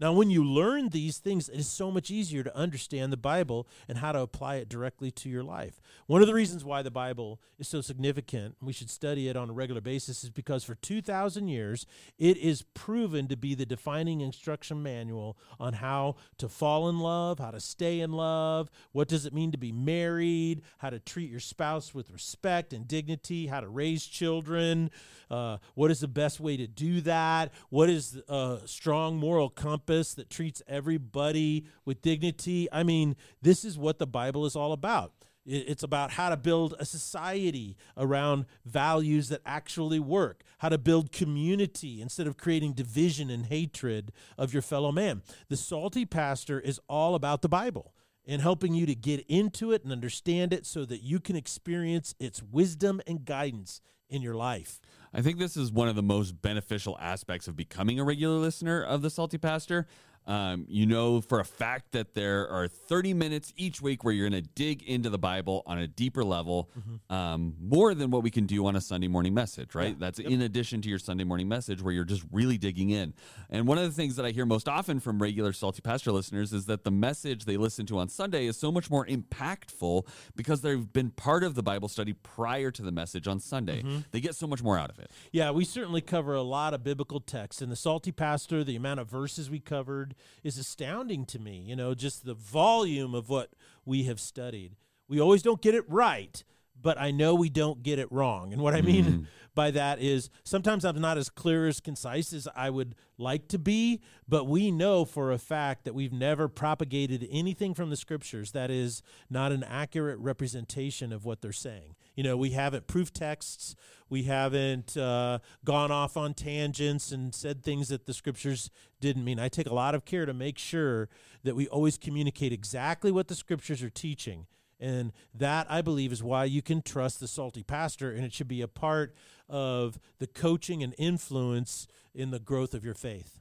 Now, 0.00 0.12
when 0.12 0.30
you 0.30 0.44
learn 0.44 0.90
these 0.90 1.18
things, 1.18 1.48
it 1.48 1.58
is 1.58 1.66
so 1.66 1.90
much 1.90 2.08
easier 2.08 2.44
to 2.44 2.56
understand 2.56 3.12
the 3.12 3.16
Bible 3.16 3.66
and 3.88 3.98
how 3.98 4.12
to 4.12 4.20
apply 4.20 4.56
it 4.56 4.68
directly 4.68 5.10
to 5.10 5.28
your 5.28 5.42
life. 5.42 5.80
One 6.06 6.20
of 6.20 6.28
the 6.28 6.34
reasons 6.34 6.64
why 6.64 6.82
the 6.82 6.90
Bible 6.90 7.40
is 7.58 7.66
so 7.66 7.80
significant, 7.80 8.54
we 8.62 8.72
should 8.72 8.90
study 8.90 9.28
it 9.28 9.36
on 9.36 9.50
a 9.50 9.52
regular 9.52 9.80
basis, 9.80 10.22
is 10.22 10.30
because 10.30 10.62
for 10.62 10.76
2,000 10.76 11.48
years, 11.48 11.84
it 12.16 12.36
is 12.36 12.62
proven 12.74 13.26
to 13.26 13.36
be 13.36 13.56
the 13.56 13.66
defining 13.66 14.20
instruction 14.20 14.84
manual 14.84 15.36
on 15.58 15.72
how 15.72 16.14
to 16.36 16.48
fall 16.48 16.88
in 16.88 17.00
love, 17.00 17.40
how 17.40 17.50
to 17.50 17.60
stay 17.60 17.98
in 17.98 18.12
love, 18.12 18.70
what 18.92 19.08
does 19.08 19.26
it 19.26 19.34
mean 19.34 19.50
to 19.50 19.58
be 19.58 19.72
married, 19.72 20.62
how 20.78 20.90
to 20.90 21.00
treat 21.00 21.28
your 21.28 21.40
spouse 21.40 21.92
with 21.92 22.12
respect 22.12 22.72
and 22.72 22.86
dignity, 22.86 23.48
how 23.48 23.58
to 23.58 23.68
raise 23.68 24.06
children, 24.06 24.92
uh, 25.28 25.58
what 25.74 25.90
is 25.90 25.98
the 25.98 26.08
best 26.08 26.38
way 26.38 26.56
to 26.56 26.68
do 26.68 27.00
that, 27.00 27.52
what 27.68 27.90
is 27.90 28.20
a 28.28 28.60
strong 28.64 29.16
moral 29.16 29.50
compass 29.50 29.87
campus 29.88 30.14
that 30.14 30.30
treats 30.30 30.62
everybody 30.66 31.64
with 31.84 32.02
dignity. 32.02 32.68
I 32.70 32.82
mean, 32.82 33.16
this 33.40 33.64
is 33.64 33.78
what 33.78 33.98
the 33.98 34.06
Bible 34.06 34.44
is 34.46 34.54
all 34.54 34.72
about. 34.72 35.12
It's 35.46 35.82
about 35.82 36.10
how 36.10 36.28
to 36.28 36.36
build 36.36 36.74
a 36.78 36.84
society 36.84 37.74
around 37.96 38.44
values 38.66 39.30
that 39.30 39.40
actually 39.46 39.98
work, 39.98 40.42
how 40.58 40.68
to 40.68 40.76
build 40.76 41.10
community 41.10 42.02
instead 42.02 42.26
of 42.26 42.36
creating 42.36 42.74
division 42.74 43.30
and 43.30 43.46
hatred 43.46 44.12
of 44.36 44.52
your 44.52 44.60
fellow 44.60 44.92
man. 44.92 45.22
The 45.48 45.56
Salty 45.56 46.04
Pastor 46.04 46.60
is 46.60 46.78
all 46.86 47.14
about 47.14 47.40
the 47.40 47.48
Bible 47.48 47.94
and 48.26 48.42
helping 48.42 48.74
you 48.74 48.84
to 48.84 48.94
get 48.94 49.24
into 49.26 49.72
it 49.72 49.84
and 49.84 49.92
understand 49.92 50.52
it 50.52 50.66
so 50.66 50.84
that 50.84 51.02
you 51.02 51.18
can 51.18 51.34
experience 51.34 52.14
its 52.20 52.42
wisdom 52.42 53.00
and 53.06 53.24
guidance 53.24 53.80
in 54.10 54.20
your 54.20 54.34
life. 54.34 54.82
I 55.12 55.22
think 55.22 55.38
this 55.38 55.56
is 55.56 55.72
one 55.72 55.88
of 55.88 55.96
the 55.96 56.02
most 56.02 56.42
beneficial 56.42 56.98
aspects 57.00 57.48
of 57.48 57.56
becoming 57.56 57.98
a 57.98 58.04
regular 58.04 58.36
listener 58.36 58.82
of 58.82 59.02
the 59.02 59.10
Salty 59.10 59.38
Pastor. 59.38 59.86
Um, 60.28 60.66
you 60.68 60.84
know 60.84 61.22
for 61.22 61.40
a 61.40 61.44
fact 61.44 61.92
that 61.92 62.12
there 62.12 62.48
are 62.50 62.68
30 62.68 63.14
minutes 63.14 63.52
each 63.56 63.80
week 63.80 64.04
where 64.04 64.12
you're 64.12 64.28
going 64.28 64.42
to 64.42 64.48
dig 64.54 64.82
into 64.82 65.08
the 65.08 65.18
Bible 65.18 65.62
on 65.66 65.78
a 65.78 65.88
deeper 65.88 66.22
level, 66.22 66.70
mm-hmm. 66.78 67.14
um, 67.14 67.54
more 67.58 67.94
than 67.94 68.10
what 68.10 68.22
we 68.22 68.30
can 68.30 68.44
do 68.44 68.66
on 68.66 68.76
a 68.76 68.80
Sunday 68.80 69.08
morning 69.08 69.32
message, 69.32 69.74
right? 69.74 69.90
Yeah. 69.90 69.94
That's 69.98 70.18
yep. 70.18 70.30
in 70.30 70.42
addition 70.42 70.82
to 70.82 70.88
your 70.90 70.98
Sunday 70.98 71.24
morning 71.24 71.48
message 71.48 71.82
where 71.82 71.94
you're 71.94 72.04
just 72.04 72.24
really 72.30 72.58
digging 72.58 72.90
in. 72.90 73.14
And 73.48 73.66
one 73.66 73.78
of 73.78 73.84
the 73.84 73.90
things 73.90 74.16
that 74.16 74.26
I 74.26 74.30
hear 74.30 74.44
most 74.44 74.68
often 74.68 75.00
from 75.00 75.20
regular 75.20 75.52
Salty 75.54 75.80
Pastor 75.80 76.12
listeners 76.12 76.52
is 76.52 76.66
that 76.66 76.84
the 76.84 76.90
message 76.90 77.46
they 77.46 77.56
listen 77.56 77.86
to 77.86 77.98
on 77.98 78.10
Sunday 78.10 78.46
is 78.46 78.58
so 78.58 78.70
much 78.70 78.90
more 78.90 79.06
impactful 79.06 80.06
because 80.36 80.60
they've 80.60 80.92
been 80.92 81.10
part 81.10 81.42
of 81.42 81.54
the 81.54 81.62
Bible 81.62 81.88
study 81.88 82.12
prior 82.12 82.70
to 82.70 82.82
the 82.82 82.92
message 82.92 83.26
on 83.26 83.40
Sunday. 83.40 83.82
Mm-hmm. 83.82 84.00
They 84.10 84.20
get 84.20 84.34
so 84.34 84.46
much 84.46 84.62
more 84.62 84.78
out 84.78 84.90
of 84.90 84.98
it. 84.98 85.10
Yeah, 85.32 85.50
we 85.52 85.64
certainly 85.64 86.00
cover 86.00 86.34
a 86.34 86.42
lot 86.42 86.74
of 86.74 86.84
biblical 86.84 87.20
texts. 87.20 87.62
In 87.62 87.70
the 87.70 87.76
Salty 87.76 88.12
Pastor, 88.12 88.62
the 88.62 88.76
amount 88.76 89.00
of 89.00 89.08
verses 89.08 89.48
we 89.50 89.60
covered, 89.60 90.14
is 90.42 90.58
astounding 90.58 91.24
to 91.26 91.38
me. 91.38 91.64
You 91.66 91.76
know, 91.76 91.94
just 91.94 92.24
the 92.24 92.34
volume 92.34 93.14
of 93.14 93.28
what 93.28 93.50
we 93.84 94.04
have 94.04 94.20
studied. 94.20 94.76
We 95.08 95.20
always 95.20 95.42
don't 95.42 95.62
get 95.62 95.74
it 95.74 95.84
right, 95.88 96.42
but 96.80 97.00
I 97.00 97.10
know 97.10 97.34
we 97.34 97.48
don't 97.48 97.82
get 97.82 97.98
it 97.98 98.10
wrong. 98.12 98.52
And 98.52 98.62
what 98.62 98.74
I 98.74 98.82
mean 98.82 99.04
mm. 99.04 99.26
by 99.54 99.70
that 99.72 100.00
is 100.00 100.30
sometimes 100.44 100.84
I'm 100.84 101.00
not 101.00 101.18
as 101.18 101.30
clear 101.30 101.66
as 101.66 101.80
concise 101.80 102.32
as 102.32 102.46
I 102.54 102.70
would 102.70 102.94
like 103.16 103.48
to 103.48 103.58
be, 103.58 104.00
but 104.28 104.46
we 104.46 104.70
know 104.70 105.04
for 105.04 105.32
a 105.32 105.38
fact 105.38 105.84
that 105.84 105.94
we've 105.94 106.12
never 106.12 106.46
propagated 106.46 107.26
anything 107.30 107.74
from 107.74 107.90
the 107.90 107.96
scriptures 107.96 108.52
that 108.52 108.70
is 108.70 109.02
not 109.28 109.50
an 109.50 109.64
accurate 109.64 110.18
representation 110.18 111.12
of 111.12 111.24
what 111.24 111.40
they're 111.40 111.52
saying. 111.52 111.96
You 112.18 112.24
know, 112.24 112.36
we 112.36 112.50
haven't 112.50 112.88
proof 112.88 113.12
texts, 113.12 113.76
we 114.10 114.24
haven't 114.24 114.96
uh, 114.96 115.38
gone 115.64 115.92
off 115.92 116.16
on 116.16 116.34
tangents 116.34 117.12
and 117.12 117.32
said 117.32 117.62
things 117.62 117.90
that 117.90 118.06
the 118.06 118.12
scriptures 118.12 118.72
didn't 119.00 119.24
mean. 119.24 119.38
I 119.38 119.48
take 119.48 119.68
a 119.68 119.72
lot 119.72 119.94
of 119.94 120.04
care 120.04 120.26
to 120.26 120.34
make 120.34 120.58
sure 120.58 121.08
that 121.44 121.54
we 121.54 121.68
always 121.68 121.96
communicate 121.96 122.52
exactly 122.52 123.12
what 123.12 123.28
the 123.28 123.36
scriptures 123.36 123.84
are 123.84 123.88
teaching. 123.88 124.48
And 124.80 125.12
that, 125.32 125.70
I 125.70 125.80
believe, 125.80 126.10
is 126.10 126.20
why 126.20 126.46
you 126.46 126.60
can 126.60 126.82
trust 126.82 127.20
the 127.20 127.28
salty 127.28 127.62
pastor, 127.62 128.10
and 128.10 128.24
it 128.24 128.32
should 128.32 128.48
be 128.48 128.62
a 128.62 128.66
part 128.66 129.14
of 129.48 130.00
the 130.18 130.26
coaching 130.26 130.82
and 130.82 130.96
influence 130.98 131.86
in 132.16 132.32
the 132.32 132.40
growth 132.40 132.74
of 132.74 132.84
your 132.84 132.94
faith. 132.94 133.38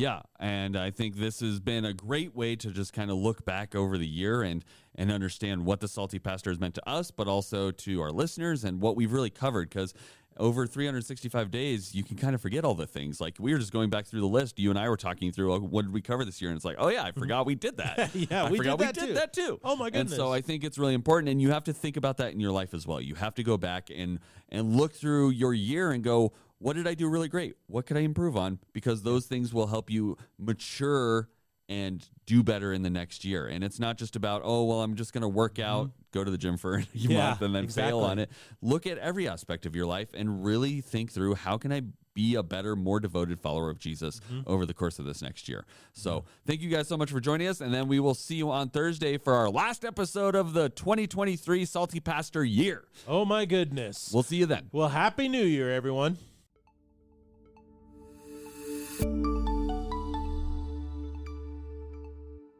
Yeah, 0.00 0.20
and 0.38 0.76
I 0.76 0.90
think 0.90 1.16
this 1.16 1.40
has 1.40 1.60
been 1.60 1.84
a 1.84 1.92
great 1.92 2.34
way 2.34 2.56
to 2.56 2.70
just 2.70 2.92
kind 2.94 3.10
of 3.10 3.18
look 3.18 3.44
back 3.44 3.74
over 3.74 3.98
the 3.98 4.06
year 4.06 4.42
and 4.42 4.64
and 4.94 5.12
understand 5.12 5.64
what 5.64 5.80
the 5.80 5.88
salty 5.88 6.18
pastor 6.18 6.50
has 6.50 6.58
meant 6.58 6.74
to 6.74 6.88
us, 6.88 7.10
but 7.10 7.28
also 7.28 7.70
to 7.70 8.00
our 8.00 8.10
listeners 8.10 8.64
and 8.64 8.80
what 8.80 8.96
we've 8.96 9.12
really 9.12 9.30
covered. 9.30 9.68
Because 9.68 9.94
over 10.36 10.66
365 10.66 11.50
days, 11.50 11.94
you 11.94 12.02
can 12.02 12.16
kind 12.16 12.34
of 12.34 12.40
forget 12.40 12.64
all 12.64 12.74
the 12.74 12.86
things. 12.86 13.20
Like 13.20 13.36
we 13.38 13.52
were 13.52 13.58
just 13.58 13.72
going 13.72 13.90
back 13.90 14.06
through 14.06 14.20
the 14.20 14.26
list. 14.26 14.58
You 14.58 14.70
and 14.70 14.78
I 14.78 14.88
were 14.88 14.96
talking 14.96 15.32
through 15.32 15.58
what 15.60 15.82
did 15.82 15.92
we 15.92 16.00
cover 16.00 16.24
this 16.24 16.40
year, 16.40 16.50
and 16.50 16.56
it's 16.56 16.64
like, 16.64 16.76
oh 16.78 16.88
yeah, 16.88 17.02
I 17.02 17.10
mm-hmm. 17.10 17.20
forgot 17.20 17.44
we 17.44 17.54
did 17.54 17.76
that. 17.76 18.10
yeah, 18.14 18.44
I 18.44 18.50
we 18.50 18.56
forgot 18.56 18.78
did 18.78 18.88
that 18.88 18.96
we 18.96 19.06
did 19.06 19.08
too. 19.08 19.14
that 19.14 19.32
too. 19.34 19.60
Oh 19.62 19.76
my 19.76 19.90
goodness! 19.90 20.12
And 20.12 20.18
so 20.18 20.32
I 20.32 20.40
think 20.40 20.64
it's 20.64 20.78
really 20.78 20.94
important, 20.94 21.28
and 21.28 21.42
you 21.42 21.50
have 21.50 21.64
to 21.64 21.74
think 21.74 21.98
about 21.98 22.16
that 22.16 22.32
in 22.32 22.40
your 22.40 22.52
life 22.52 22.72
as 22.72 22.86
well. 22.86 23.00
You 23.00 23.16
have 23.16 23.34
to 23.34 23.42
go 23.42 23.58
back 23.58 23.90
and 23.94 24.18
and 24.48 24.76
look 24.76 24.94
through 24.94 25.30
your 25.30 25.52
year 25.52 25.90
and 25.90 26.02
go, 26.02 26.32
what 26.60 26.76
did 26.76 26.86
I 26.86 26.94
do 26.94 27.08
really 27.08 27.28
great? 27.28 27.56
What 27.66 27.86
could 27.86 27.96
I 27.96 28.00
improve 28.00 28.36
on? 28.36 28.58
Because 28.72 29.02
those 29.02 29.26
things 29.26 29.52
will 29.52 29.66
help 29.66 29.90
you 29.90 30.16
mature 30.38 31.28
and 31.70 32.06
do 32.26 32.42
better 32.42 32.72
in 32.72 32.82
the 32.82 32.90
next 32.90 33.24
year. 33.24 33.46
And 33.46 33.64
it's 33.64 33.78
not 33.78 33.96
just 33.96 34.14
about, 34.14 34.42
oh, 34.44 34.64
well, 34.64 34.82
I'm 34.82 34.94
just 34.94 35.12
going 35.12 35.22
to 35.22 35.28
work 35.28 35.54
mm-hmm. 35.54 35.70
out, 35.70 35.86
mm-hmm. 35.86 36.18
go 36.18 36.22
to 36.22 36.30
the 36.30 36.36
gym 36.36 36.58
for 36.58 36.74
a 36.78 36.86
yeah, 36.92 37.28
month 37.28 37.42
and 37.42 37.54
then 37.54 37.64
exactly. 37.64 37.90
fail 37.90 38.00
on 38.00 38.18
it. 38.18 38.30
Look 38.60 38.86
at 38.86 38.98
every 38.98 39.26
aspect 39.26 39.66
of 39.66 39.74
your 39.74 39.86
life 39.86 40.08
and 40.12 40.44
really 40.44 40.80
think 40.80 41.12
through 41.12 41.36
how 41.36 41.56
can 41.56 41.72
I 41.72 41.82
be 42.12 42.34
a 42.34 42.42
better, 42.42 42.74
more 42.74 43.00
devoted 43.00 43.40
follower 43.40 43.70
of 43.70 43.78
Jesus 43.78 44.20
mm-hmm. 44.20 44.40
over 44.46 44.66
the 44.66 44.74
course 44.74 44.98
of 44.98 45.06
this 45.06 45.22
next 45.22 45.48
year. 45.48 45.64
So 45.92 46.10
mm-hmm. 46.10 46.28
thank 46.46 46.60
you 46.60 46.68
guys 46.68 46.88
so 46.88 46.96
much 46.96 47.10
for 47.10 47.20
joining 47.20 47.46
us. 47.46 47.60
And 47.62 47.72
then 47.72 47.88
we 47.88 48.00
will 48.00 48.14
see 48.14 48.34
you 48.34 48.50
on 48.50 48.68
Thursday 48.68 49.16
for 49.16 49.32
our 49.32 49.48
last 49.48 49.84
episode 49.84 50.34
of 50.34 50.52
the 50.52 50.68
2023 50.70 51.64
Salty 51.64 52.00
Pastor 52.00 52.44
year. 52.44 52.84
Oh, 53.08 53.24
my 53.24 53.46
goodness. 53.46 54.10
We'll 54.12 54.24
see 54.24 54.36
you 54.36 54.46
then. 54.46 54.68
Well, 54.72 54.88
Happy 54.88 55.28
New 55.28 55.44
Year, 55.44 55.70
everyone 55.70 56.18
life. 59.02 59.29